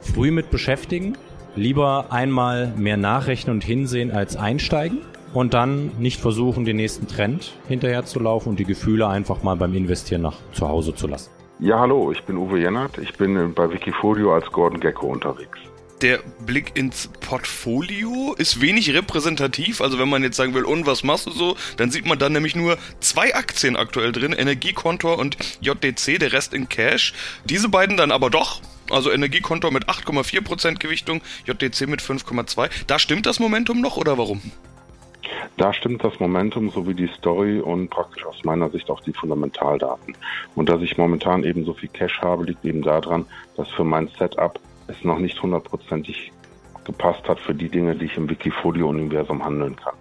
Früh 0.00 0.32
mit 0.32 0.50
beschäftigen, 0.50 1.16
lieber 1.54 2.06
einmal 2.10 2.72
mehr 2.76 2.96
nachrechnen 2.96 3.54
und 3.54 3.64
hinsehen 3.64 4.10
als 4.10 4.36
einsteigen 4.36 4.98
und 5.32 5.54
dann 5.54 5.92
nicht 5.98 6.20
versuchen, 6.20 6.64
den 6.64 6.76
nächsten 6.76 7.06
Trend 7.06 7.52
hinterher 7.68 8.04
zu 8.04 8.18
laufen 8.18 8.50
und 8.50 8.58
die 8.58 8.64
Gefühle 8.64 9.06
einfach 9.06 9.42
mal 9.42 9.56
beim 9.56 9.74
Investieren 9.74 10.22
nach 10.22 10.36
zu 10.52 10.68
Hause 10.68 10.94
zu 10.94 11.06
lassen. 11.06 11.30
Ja, 11.64 11.80
hallo, 11.80 12.12
ich 12.12 12.22
bin 12.24 12.36
Uwe 12.36 12.60
Jennert. 12.60 12.98
Ich 12.98 13.14
bin 13.14 13.54
bei 13.54 13.72
Wikifolio 13.72 14.34
als 14.34 14.52
Gordon 14.52 14.80
Gecko 14.80 15.06
unterwegs. 15.06 15.58
Der 16.02 16.18
Blick 16.44 16.76
ins 16.76 17.08
Portfolio 17.26 18.34
ist 18.36 18.60
wenig 18.60 18.92
repräsentativ. 18.92 19.80
Also 19.80 19.98
wenn 19.98 20.10
man 20.10 20.22
jetzt 20.22 20.36
sagen 20.36 20.52
will, 20.52 20.64
und 20.64 20.84
was 20.84 21.04
machst 21.04 21.24
du 21.24 21.30
so, 21.30 21.56
dann 21.78 21.90
sieht 21.90 22.04
man 22.04 22.18
dann 22.18 22.34
nämlich 22.34 22.54
nur 22.54 22.76
zwei 23.00 23.34
Aktien 23.34 23.76
aktuell 23.76 24.12
drin, 24.12 24.34
Energiekontor 24.34 25.18
und 25.18 25.38
JDC, 25.62 26.18
der 26.18 26.34
Rest 26.34 26.52
in 26.52 26.68
Cash. 26.68 27.14
Diese 27.46 27.70
beiden 27.70 27.96
dann 27.96 28.12
aber 28.12 28.28
doch. 28.28 28.60
Also 28.90 29.10
Energiekontor 29.10 29.72
mit 29.72 29.88
8,4% 29.88 30.74
Gewichtung, 30.74 31.22
JDC 31.46 31.88
mit 31.88 32.02
5,2%. 32.02 32.68
Da 32.86 32.98
stimmt 32.98 33.24
das 33.24 33.40
Momentum 33.40 33.80
noch 33.80 33.96
oder 33.96 34.18
warum? 34.18 34.42
Da 35.64 35.72
stimmt 35.72 36.04
das 36.04 36.20
Momentum 36.20 36.68
sowie 36.68 36.92
die 36.92 37.06
Story 37.06 37.58
und 37.58 37.88
praktisch 37.88 38.26
aus 38.26 38.44
meiner 38.44 38.68
Sicht 38.68 38.90
auch 38.90 39.00
die 39.00 39.14
Fundamentaldaten. 39.14 40.14
Und 40.54 40.68
dass 40.68 40.82
ich 40.82 40.98
momentan 40.98 41.42
eben 41.42 41.64
so 41.64 41.72
viel 41.72 41.88
Cash 41.88 42.20
habe, 42.20 42.44
liegt 42.44 42.62
eben 42.66 42.82
daran, 42.82 43.24
dass 43.56 43.70
für 43.70 43.82
mein 43.82 44.08
Setup 44.18 44.60
es 44.88 45.02
noch 45.04 45.18
nicht 45.18 45.42
hundertprozentig 45.42 46.32
gepasst 46.84 47.26
hat 47.26 47.40
für 47.40 47.54
die 47.54 47.70
Dinge, 47.70 47.94
die 47.94 48.04
ich 48.04 48.16
im 48.18 48.28
Wikifolio-Universum 48.28 49.42
handeln 49.42 49.74
kann. 49.74 49.94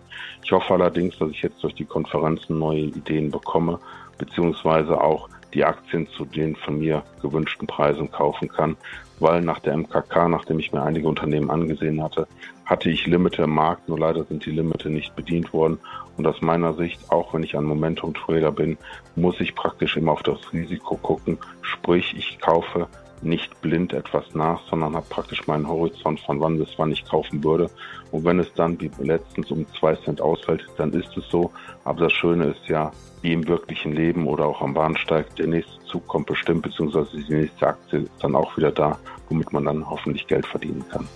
Ich 0.44 0.52
hoffe 0.52 0.74
allerdings, 0.74 1.18
dass 1.18 1.30
ich 1.30 1.42
jetzt 1.42 1.64
durch 1.64 1.76
die 1.76 1.86
Konferenzen 1.86 2.60
neue 2.60 2.82
Ideen 2.82 3.32
bekomme, 3.32 3.80
beziehungsweise 4.18 5.00
auch 5.00 5.30
die 5.54 5.64
Aktien 5.64 6.08
zu 6.18 6.26
den 6.26 6.56
von 6.56 6.80
mir 6.80 7.04
gewünschten 7.22 7.68
Preisen 7.68 8.12
kaufen 8.12 8.48
kann, 8.48 8.76
weil 9.20 9.42
nach 9.42 9.60
der 9.60 9.78
MKK, 9.78 10.28
nachdem 10.28 10.60
ich 10.60 10.74
mir 10.74 10.84
einige 10.84 11.08
Unternehmen 11.08 11.50
angesehen 11.50 12.04
hatte, 12.04 12.28
hatte 12.66 12.90
ich 12.90 13.06
Limite 13.06 13.44
im 13.44 13.52
Markt, 13.52 13.88
nur 13.88 14.00
leider 14.00 14.24
sind 14.24 14.46
die 14.46 14.52
Limite 14.52 14.90
nicht 14.90 15.16
bedient 15.16 15.54
worden. 15.54 15.80
Und 16.18 16.28
aus 16.28 16.42
meiner 16.42 16.74
Sicht, 16.74 17.12
auch 17.12 17.34
wenn 17.34 17.44
ich 17.44 17.58
ein 17.58 17.64
Momentum-Trader 17.64 18.52
bin, 18.52 18.78
muss 19.16 19.40
ich 19.40 19.56
praktisch 19.56 19.98
immer 19.98 20.12
auf 20.14 20.24
das 20.24 20.54
Risiko 20.54 20.96
gucken. 20.98 21.38
Sprich, 21.62 22.14
ich 22.18 22.40
kaufe 22.40 22.88
nicht 23.24 23.62
blind 23.62 23.94
etwas 23.94 24.24
nach, 24.34 24.62
sondern 24.70 24.96
habe 24.96 25.06
praktisch 25.10 25.48
meinen 25.48 25.68
Horizont 25.68 26.20
von 26.22 26.40
wann 26.40 26.58
bis 26.58 26.70
wann 26.78 26.92
ich 26.92 27.06
kaufen 27.06 27.44
würde. 27.44 27.70
Und 28.12 28.26
wenn 28.26 28.40
es 28.40 28.54
dann 28.54 28.80
wie 28.80 28.92
letztens 29.00 29.52
um 29.52 29.66
zwei 29.80 29.96
Cent 29.96 30.22
ausfällt, 30.22 30.66
dann 30.78 30.92
ist 30.94 31.16
es 31.18 31.28
so. 31.30 31.52
Aber 31.84 32.04
das 32.06 32.14
Schöne 32.14 32.46
ist 32.48 32.68
ja, 32.68 32.92
wie 33.22 33.34
im 33.34 33.48
wirklichen 33.48 33.94
Leben 33.94 34.28
oder 34.28 34.46
auch 34.46 34.62
am 34.62 34.74
Bahnsteig, 34.74 35.36
der 35.38 35.48
nächste 35.48 35.80
Zug 35.86 36.06
kommt 36.08 36.28
bestimmt, 36.28 36.64
beziehungsweise 36.64 37.10
die 37.16 37.34
nächste 37.34 37.68
Aktie 37.68 38.00
ist 38.00 38.12
dann 38.22 38.36
auch 38.36 38.56
wieder 38.58 38.72
da, 38.72 39.00
womit 39.30 39.52
man 39.54 39.66
dann 39.66 39.90
hoffentlich 39.90 40.28
Geld 40.28 40.46
verdienen 40.46 40.84
kann. 40.92 41.08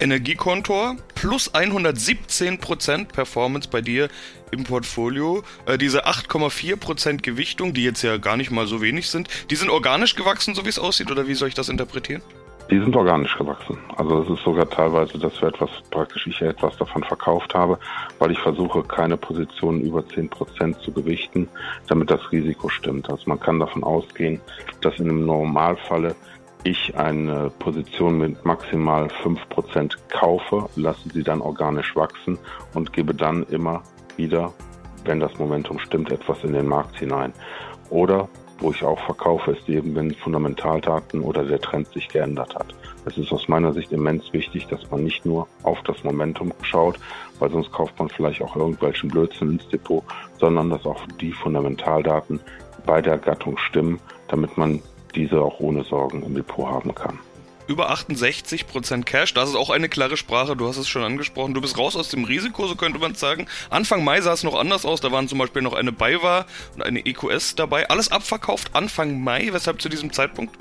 Energiekontor 0.00 0.96
plus 1.14 1.52
117% 1.54 3.06
Performance 3.06 3.68
bei 3.68 3.80
dir 3.80 4.08
im 4.50 4.64
Portfolio. 4.64 5.42
Äh, 5.66 5.78
diese 5.78 6.06
8,4% 6.06 7.22
Gewichtung, 7.22 7.72
die 7.74 7.84
jetzt 7.84 8.02
ja 8.02 8.16
gar 8.16 8.36
nicht 8.36 8.50
mal 8.50 8.66
so 8.66 8.80
wenig 8.80 9.08
sind, 9.10 9.28
die 9.50 9.56
sind 9.56 9.70
organisch 9.70 10.16
gewachsen, 10.16 10.54
so 10.54 10.64
wie 10.64 10.70
es 10.70 10.78
aussieht, 10.78 11.10
oder 11.10 11.28
wie 11.28 11.34
soll 11.34 11.48
ich 11.48 11.54
das 11.54 11.68
interpretieren? 11.68 12.22
Die 12.70 12.78
sind 12.78 12.94
organisch 12.94 13.36
gewachsen. 13.36 13.78
Also 13.96 14.22
es 14.22 14.30
ist 14.30 14.44
sogar 14.44 14.68
teilweise, 14.70 15.18
dass 15.18 15.40
wir 15.42 15.48
etwas 15.48 15.70
praktisch 15.90 16.28
ich 16.28 16.40
etwas 16.40 16.76
davon 16.76 17.02
verkauft 17.02 17.52
habe, 17.52 17.76
weil 18.20 18.30
ich 18.30 18.38
versuche, 18.38 18.84
keine 18.84 19.16
Positionen 19.16 19.80
über 19.80 20.00
10% 20.00 20.78
zu 20.78 20.92
gewichten, 20.92 21.48
damit 21.88 22.12
das 22.12 22.20
Risiko 22.30 22.68
stimmt. 22.68 23.10
Also 23.10 23.24
man 23.26 23.40
kann 23.40 23.58
davon 23.58 23.82
ausgehen, 23.82 24.40
dass 24.82 24.96
in 25.00 25.10
einem 25.10 25.26
Normalfalle 25.26 26.14
ich 26.64 26.96
eine 26.96 27.50
Position 27.58 28.18
mit 28.18 28.44
maximal 28.44 29.06
5% 29.22 29.96
kaufe, 30.08 30.68
lasse 30.76 31.08
sie 31.08 31.22
dann 31.22 31.40
organisch 31.40 31.96
wachsen 31.96 32.38
und 32.74 32.92
gebe 32.92 33.14
dann 33.14 33.44
immer 33.44 33.82
wieder, 34.16 34.52
wenn 35.04 35.20
das 35.20 35.38
Momentum 35.38 35.78
stimmt, 35.78 36.12
etwas 36.12 36.44
in 36.44 36.52
den 36.52 36.66
Markt 36.66 36.98
hinein. 36.98 37.32
Oder 37.88 38.28
wo 38.60 38.70
ich 38.70 38.84
auch 38.84 38.98
verkaufe, 39.00 39.52
ist 39.52 39.68
eben, 39.68 39.94
wenn 39.94 40.14
Fundamentaldaten 40.14 41.22
oder 41.22 41.44
der 41.44 41.60
Trend 41.60 41.88
sich 41.88 42.08
geändert 42.08 42.54
hat. 42.54 42.74
Es 43.06 43.16
ist 43.16 43.32
aus 43.32 43.48
meiner 43.48 43.72
Sicht 43.72 43.90
immens 43.90 44.30
wichtig, 44.34 44.66
dass 44.68 44.90
man 44.90 45.04
nicht 45.04 45.24
nur 45.24 45.48
auf 45.62 45.82
das 45.84 46.04
Momentum 46.04 46.52
schaut, 46.62 46.98
weil 47.38 47.50
sonst 47.50 47.72
kauft 47.72 47.98
man 47.98 48.10
vielleicht 48.10 48.42
auch 48.42 48.54
irgendwelchen 48.54 49.08
Blödsinn 49.08 49.52
ins 49.52 49.68
Depot, 49.68 50.04
sondern 50.38 50.68
dass 50.68 50.84
auch 50.84 51.00
die 51.20 51.32
Fundamentaldaten 51.32 52.38
bei 52.84 53.00
der 53.00 53.16
Gattung 53.16 53.56
stimmen, 53.56 53.98
damit 54.28 54.58
man 54.58 54.82
diese 55.12 55.40
auch 55.40 55.60
ohne 55.60 55.84
Sorgen 55.84 56.22
im 56.22 56.34
Depot 56.34 56.66
haben 56.66 56.94
kann. 56.94 57.18
Über 57.66 57.92
68% 57.92 59.04
Cash, 59.04 59.32
das 59.32 59.50
ist 59.50 59.54
auch 59.54 59.70
eine 59.70 59.88
klare 59.88 60.16
Sprache, 60.16 60.56
du 60.56 60.66
hast 60.66 60.76
es 60.76 60.88
schon 60.88 61.04
angesprochen. 61.04 61.54
Du 61.54 61.60
bist 61.60 61.78
raus 61.78 61.94
aus 61.94 62.08
dem 62.08 62.24
Risiko, 62.24 62.66
so 62.66 62.74
könnte 62.74 62.98
man 62.98 63.14
sagen. 63.14 63.46
Anfang 63.70 64.02
Mai 64.02 64.20
sah 64.20 64.32
es 64.32 64.42
noch 64.42 64.58
anders 64.58 64.84
aus, 64.84 65.00
da 65.00 65.12
waren 65.12 65.28
zum 65.28 65.38
Beispiel 65.38 65.62
noch 65.62 65.74
eine 65.74 65.92
BayWa 65.92 66.46
und 66.74 66.82
eine 66.82 67.06
EQS 67.06 67.54
dabei. 67.54 67.88
Alles 67.88 68.10
abverkauft 68.10 68.74
Anfang 68.74 69.22
Mai, 69.22 69.50
weshalb 69.52 69.80
zu 69.80 69.88
diesem 69.88 70.12
Zeitpunkt? 70.12 70.58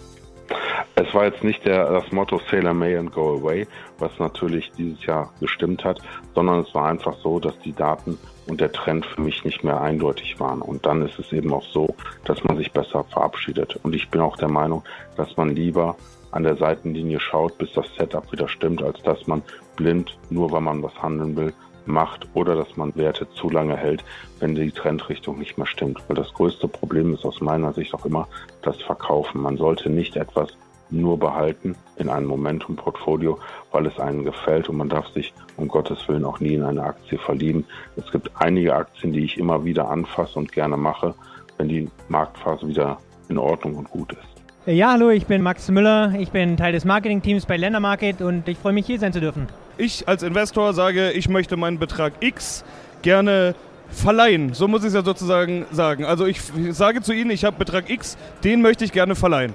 Es 0.95 1.11
war 1.13 1.25
jetzt 1.25 1.43
nicht 1.43 1.65
der, 1.65 1.89
das 1.91 2.11
Motto 2.11 2.39
Sailor 2.49 2.73
May 2.73 2.95
and 2.97 3.11
Go 3.11 3.37
Away, 3.37 3.67
was 3.97 4.11
natürlich 4.19 4.71
dieses 4.77 5.03
Jahr 5.05 5.33
gestimmt 5.39 5.83
hat, 5.83 5.99
sondern 6.35 6.59
es 6.59 6.73
war 6.75 6.89
einfach 6.89 7.15
so, 7.23 7.39
dass 7.39 7.57
die 7.59 7.73
Daten 7.73 8.19
und 8.49 8.59
der 8.59 8.71
Trend 8.71 9.05
für 9.05 9.21
mich 9.21 9.45
nicht 9.45 9.63
mehr 9.63 9.79
eindeutig 9.79 10.39
waren. 10.39 10.61
Und 10.61 10.85
dann 10.85 11.01
ist 11.03 11.19
es 11.19 11.31
eben 11.31 11.53
auch 11.53 11.63
so, 11.63 11.95
dass 12.25 12.43
man 12.43 12.57
sich 12.57 12.71
besser 12.71 13.03
verabschiedet. 13.05 13.79
Und 13.83 13.95
ich 13.95 14.09
bin 14.09 14.21
auch 14.21 14.37
der 14.37 14.49
Meinung, 14.49 14.83
dass 15.15 15.37
man 15.37 15.55
lieber 15.55 15.95
an 16.31 16.43
der 16.43 16.57
Seitenlinie 16.57 17.19
schaut, 17.19 17.57
bis 17.57 17.73
das 17.73 17.85
Setup 17.97 18.31
wieder 18.31 18.47
stimmt, 18.47 18.83
als 18.83 19.01
dass 19.03 19.25
man 19.27 19.41
blind, 19.75 20.17
nur 20.29 20.51
weil 20.51 20.61
man 20.61 20.83
was 20.83 21.01
handeln 21.01 21.35
will, 21.35 21.53
macht 21.85 22.27
oder 22.33 22.55
dass 22.55 22.77
man 22.77 22.95
Werte 22.95 23.27
zu 23.31 23.49
lange 23.49 23.75
hält, 23.75 24.03
wenn 24.39 24.53
die 24.53 24.71
Trendrichtung 24.71 25.39
nicht 25.39 25.57
mehr 25.57 25.67
stimmt. 25.67 25.99
Weil 26.07 26.17
das 26.17 26.33
größte 26.33 26.67
Problem 26.67 27.13
ist 27.13 27.25
aus 27.25 27.41
meiner 27.41 27.73
Sicht 27.73 27.93
auch 27.93 28.05
immer 28.05 28.27
das 28.61 28.77
Verkaufen. 28.81 29.41
Man 29.41 29.57
sollte 29.57 29.89
nicht 29.89 30.15
etwas 30.15 30.49
nur 30.91 31.19
behalten 31.19 31.75
in 31.97 32.09
einem 32.09 32.27
Momentum-Portfolio, 32.27 33.37
weil 33.71 33.85
es 33.85 33.99
einem 33.99 34.23
gefällt 34.23 34.69
und 34.69 34.77
man 34.77 34.89
darf 34.89 35.07
sich 35.09 35.33
um 35.57 35.67
Gottes 35.67 36.07
Willen 36.07 36.25
auch 36.25 36.39
nie 36.39 36.55
in 36.55 36.63
eine 36.63 36.83
Aktie 36.83 37.17
verlieben. 37.17 37.65
Es 37.95 38.11
gibt 38.11 38.29
einige 38.35 38.75
Aktien, 38.75 39.13
die 39.13 39.25
ich 39.25 39.37
immer 39.37 39.63
wieder 39.65 39.89
anfasse 39.89 40.39
und 40.39 40.51
gerne 40.51 40.77
mache, 40.77 41.13
wenn 41.57 41.69
die 41.69 41.89
Marktphase 42.07 42.67
wieder 42.67 42.97
in 43.27 43.37
Ordnung 43.37 43.75
und 43.75 43.89
gut 43.89 44.13
ist. 44.13 44.39
Ja, 44.65 44.91
hallo, 44.91 45.09
ich 45.09 45.25
bin 45.25 45.41
Max 45.41 45.69
Müller, 45.69 46.13
ich 46.19 46.31
bin 46.31 46.57
Teil 46.57 46.73
des 46.73 46.85
Marketingteams 46.85 47.45
bei 47.45 47.57
Ländermarket 47.57 48.21
und 48.21 48.47
ich 48.47 48.57
freue 48.57 48.73
mich 48.73 48.85
hier 48.85 48.99
sein 48.99 49.13
zu 49.13 49.19
dürfen. 49.19 49.47
Ich 49.77 50.07
als 50.07 50.23
Investor 50.23 50.73
sage, 50.73 51.11
ich 51.11 51.29
möchte 51.29 51.57
meinen 51.57 51.79
Betrag 51.79 52.13
X 52.19 52.63
gerne 53.01 53.55
verleihen. 53.89 54.53
So 54.53 54.67
muss 54.67 54.81
ich 54.81 54.89
es 54.89 54.93
ja 54.93 55.03
sozusagen 55.03 55.65
sagen. 55.71 56.05
Also 56.05 56.25
ich 56.25 56.41
sage 56.71 57.01
zu 57.01 57.13
Ihnen, 57.13 57.31
ich 57.31 57.45
habe 57.45 57.57
Betrag 57.57 57.89
X, 57.89 58.17
den 58.43 58.61
möchte 58.61 58.85
ich 58.85 58.91
gerne 58.91 59.15
verleihen. 59.15 59.53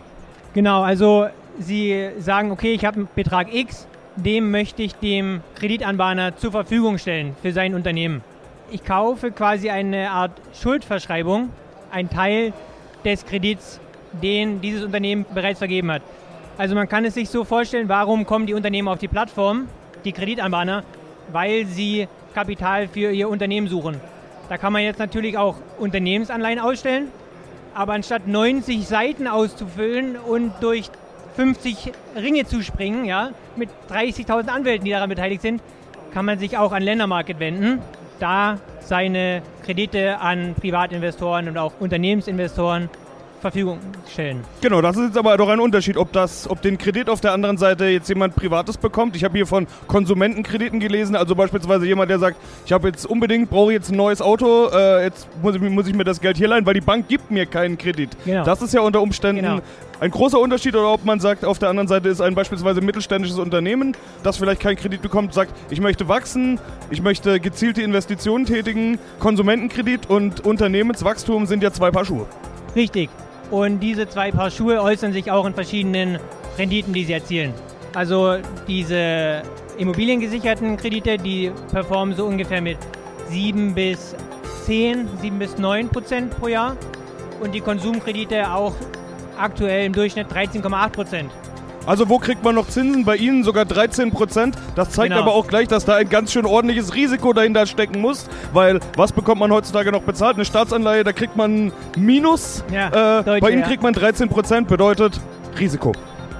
Genau, 0.54 0.82
also 0.82 1.26
Sie 1.58 2.10
sagen, 2.18 2.52
okay, 2.52 2.74
ich 2.74 2.84
habe 2.84 2.98
einen 2.98 3.08
Betrag 3.12 3.52
X, 3.52 3.88
dem 4.14 4.52
möchte 4.52 4.84
ich 4.84 4.94
dem 4.94 5.40
Kreditanbahner 5.56 6.36
zur 6.36 6.52
Verfügung 6.52 6.98
stellen 6.98 7.34
für 7.42 7.52
sein 7.52 7.74
Unternehmen. 7.74 8.22
Ich 8.70 8.84
kaufe 8.84 9.32
quasi 9.32 9.68
eine 9.70 10.10
Art 10.10 10.30
Schuldverschreibung, 10.52 11.50
ein 11.90 12.08
Teil 12.08 12.52
des 13.04 13.26
Kredits, 13.26 13.80
den 14.22 14.60
dieses 14.60 14.84
Unternehmen 14.84 15.26
bereits 15.34 15.58
vergeben 15.58 15.90
hat. 15.90 16.02
Also 16.56 16.76
man 16.76 16.88
kann 16.88 17.04
es 17.04 17.14
sich 17.14 17.30
so 17.30 17.42
vorstellen, 17.42 17.88
warum 17.88 18.24
kommen 18.24 18.46
die 18.46 18.54
Unternehmen 18.54 18.86
auf 18.86 18.98
die 18.98 19.08
Plattform, 19.08 19.66
die 20.04 20.12
Kreditanbahner, 20.12 20.84
weil 21.32 21.66
sie 21.66 22.06
Kapital 22.32 22.86
für 22.86 23.10
ihr 23.10 23.28
Unternehmen 23.28 23.66
suchen. 23.66 24.00
Da 24.48 24.56
kann 24.56 24.72
man 24.72 24.82
jetzt 24.82 25.00
natürlich 25.00 25.36
auch 25.36 25.56
Unternehmensanleihen 25.78 26.60
ausstellen, 26.60 27.08
aber 27.74 27.92
anstatt 27.92 28.26
90 28.26 28.87
Seiten 28.87 29.26
auszufüllen 29.26 30.16
und 30.16 30.52
durch 30.60 30.90
50 31.37 31.92
Ringe 32.16 32.46
zu 32.46 32.62
springen, 32.62 33.04
ja, 33.04 33.30
mit 33.56 33.68
30.000 33.90 34.48
Anwälten, 34.48 34.84
die 34.84 34.92
daran 34.92 35.08
beteiligt 35.08 35.42
sind, 35.42 35.60
kann 36.12 36.24
man 36.24 36.38
sich 36.38 36.56
auch 36.56 36.72
an 36.72 36.82
Ländermarket 36.82 37.40
wenden, 37.40 37.80
da 38.20 38.58
seine 38.80 39.42
Kredite 39.64 40.20
an 40.20 40.54
Privatinvestoren 40.54 41.48
und 41.48 41.58
auch 41.58 41.72
Unternehmensinvestoren 41.80 42.88
Verfügung 43.44 43.78
stellen. 44.11 44.42
Genau, 44.62 44.80
das 44.80 44.96
ist 44.96 45.09
jetzt 45.09 45.18
aber 45.18 45.37
doch 45.37 45.50
ein 45.50 45.61
Unterschied, 45.61 45.98
ob 45.98 46.12
das, 46.12 46.48
ob 46.48 46.62
den 46.62 46.78
Kredit 46.78 47.11
auf 47.11 47.20
der 47.20 47.33
anderen 47.33 47.59
Seite 47.59 47.85
jetzt 47.85 48.09
jemand 48.09 48.35
Privates 48.35 48.78
bekommt. 48.78 49.16
Ich 49.16 49.24
habe 49.24 49.37
hier 49.37 49.46
von 49.46 49.66
Konsumentenkrediten 49.87 50.80
gelesen, 50.80 51.14
also 51.14 51.35
beispielsweise 51.35 51.85
jemand, 51.85 52.11
der 52.11 52.18
sagt, 52.18 52.38
ich 52.64 52.72
habe 52.72 52.88
jetzt 52.88 53.04
unbedingt, 53.04 53.50
brauche 53.50 53.70
jetzt 53.70 53.90
ein 53.90 53.96
neues 53.96 54.22
Auto, 54.22 54.68
äh, 54.72 55.04
jetzt 55.04 55.28
muss 55.42 55.54
ich, 55.57 55.61
muss 55.61 55.87
ich, 55.87 55.94
mir 55.94 56.04
das 56.04 56.22
Geld 56.22 56.38
hier 56.38 56.48
leihen, 56.48 56.64
weil 56.64 56.72
die 56.72 56.80
Bank 56.80 57.07
gibt 57.07 57.30
mir 57.30 57.44
keinen 57.44 57.76
Kredit. 57.76 58.16
Genau. 58.24 58.44
Das 58.44 58.62
ist 58.62 58.72
ja 58.72 58.80
unter 58.80 59.02
Umständen 59.02 59.42
genau. 59.42 59.61
ein 60.00 60.11
großer 60.11 60.40
Unterschied, 60.40 60.74
oder 60.74 60.90
ob 60.94 61.04
man 61.04 61.20
sagt, 61.20 61.44
auf 61.44 61.59
der 61.59 61.68
anderen 61.68 61.88
Seite 61.88 62.09
ist 62.09 62.22
ein 62.22 62.35
beispielsweise 62.35 62.80
mittelständisches 62.80 63.38
Unternehmen, 63.38 63.94
das 64.22 64.38
vielleicht 64.38 64.62
keinen 64.62 64.76
Kredit 64.76 65.02
bekommt, 65.02 65.35
sagt, 65.35 65.52
ich 65.68 65.83
möchte 65.83 66.09
wachsen, 66.09 66.59
ich 66.88 67.02
möchte 67.02 67.40
gezielte 67.40 67.83
Investitionen 67.83 68.46
tätigen, 68.46 68.98
Konsumentenkredit 69.18 70.09
und 70.09 70.40
Unternehmenswachstum 70.40 71.44
sind 71.44 71.62
ja 71.62 71.72
zwei 71.72 71.90
Paar 71.90 72.07
Schuhe. 72.07 72.24
Richtig. 72.74 73.11
Und 73.50 73.80
diese 73.80 74.09
zwei 74.09 74.30
Paar 74.30 74.50
Schuhe 74.50 74.80
äußern 74.80 75.12
sich 75.12 75.30
auch 75.30 75.46
in 75.46 75.54
verschiedenen 75.54 76.18
Renditen, 76.59 76.92
die 76.92 77.04
sie 77.04 77.12
erzielen. 77.12 77.54
Also 77.94 78.38
diese 78.66 79.42
immobiliengesicherten 79.78 80.76
Kredite, 80.76 81.16
die 81.16 81.52
performen 81.70 82.16
so 82.16 82.26
ungefähr 82.26 82.61
mit 82.61 82.78
7 83.28 83.74
bis 83.74 84.14
10, 84.64 85.09
7 85.20 85.38
bis 85.38 85.59
9 85.59 85.88
Prozent 85.88 86.37
pro 86.38 86.48
Jahr. 86.48 86.76
Und 87.40 87.54
die 87.54 87.61
Konsumkredite 87.61 88.50
auch 88.50 88.74
aktuell 89.37 89.87
im 89.87 89.92
Durchschnitt 89.92 90.28
13,8 90.28 90.88
Prozent. 90.90 91.30
Also 91.86 92.08
wo 92.08 92.18
kriegt 92.18 92.42
man 92.42 92.54
noch 92.54 92.68
Zinsen? 92.68 93.04
Bei 93.04 93.16
Ihnen 93.16 93.44
sogar 93.44 93.64
13 93.64 94.10
Prozent. 94.10 94.56
Das 94.74 94.90
zeigt 94.90 95.10
Genau. 95.10 95.22
aber 95.22 95.34
auch 95.34 95.46
gleich, 95.46 95.68
dass 95.68 95.84
da 95.84 95.96
ein 95.96 96.08
ganz 96.08 96.32
schön 96.32 96.46
ordentliches 96.46 96.94
Risiko 96.94 97.32
dahinter 97.32 97.66
stecken 97.66 98.00
muss. 98.00 98.26
Weil 98.52 98.80
was 98.96 99.12
bekommt 99.12 99.40
man 99.40 99.50
heutzutage 99.52 99.92
noch 99.92 100.02
bezahlt? 100.02 100.36
Eine 100.36 100.44
Staatsanleihe, 100.44 101.04
da 101.04 101.12
kriegt 101.12 101.36
man 101.36 101.72
Minus. 101.96 102.64
Ja, 102.72 103.18
äh, 103.20 103.24
Deutsche, 103.24 103.40
bei 103.40 103.50
Ihnen 103.50 103.60
ja. 103.62 103.66
kriegt 103.68 103.82
man 103.82 103.92
13 103.92 104.28
Prozent, 104.28 104.68
bedeutet 104.68 105.20
Risiko. 105.58 105.92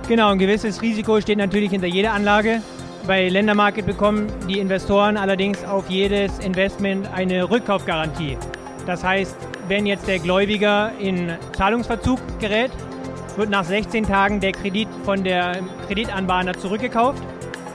Genau, 0.09 0.30
ein 0.30 0.38
gewisses 0.38 0.83
Risiko 0.83 1.20
steht 1.20 1.38
natürlich 1.38 1.70
hinter 1.70 1.87
jeder 1.87 2.12
Anlage. 2.12 2.61
Bei 3.07 3.28
Ländermarket 3.28 3.85
bekommen 3.85 4.26
die 4.48 4.59
Investoren 4.59 5.16
allerdings 5.18 5.62
auf 5.64 5.88
jedes 5.90 6.38
Investment 6.38 7.07
eine 7.14 7.50
Rückkaufgarantie. 7.50 8.38
Das 8.87 9.04
heißt, 9.04 9.37
wenn 9.68 9.87
jetzt 9.87 10.09
der 10.09 10.18
Gläubiger 10.18 10.92
in 10.98 11.33
Zahlungsverzug 11.57 12.18
gerät, 12.38 12.70
wird 13.37 13.51
nach 13.51 13.64
16 13.64 14.05
Tagen 14.07 14.40
der 14.40 14.53
Kredit 14.53 14.88
von 15.05 15.25
der 15.25 15.62
Kreditanbahner 15.87 16.55
zurückgekauft 16.55 17.23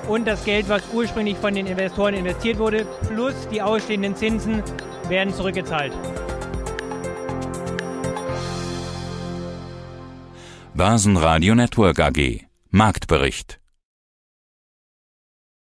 und 0.08 0.28
das 0.28 0.43
Geld, 0.43 0.69
was 0.69 0.82
ursprünglich 0.93 1.38
von 1.38 1.54
den 1.54 1.67
Investoren 1.67 2.13
investiert 2.13 2.58
wurde, 2.58 2.86
plus 3.08 3.34
die 3.52 3.62
ausstehenden 3.62 4.15
Zinsen 4.15 4.63
werden 5.08 5.34
zurückgezahlt. 5.34 5.93
Börsenradio 10.74 11.56
Network 11.56 12.00
AG. 12.00 12.45
Marktbericht. 12.72 13.59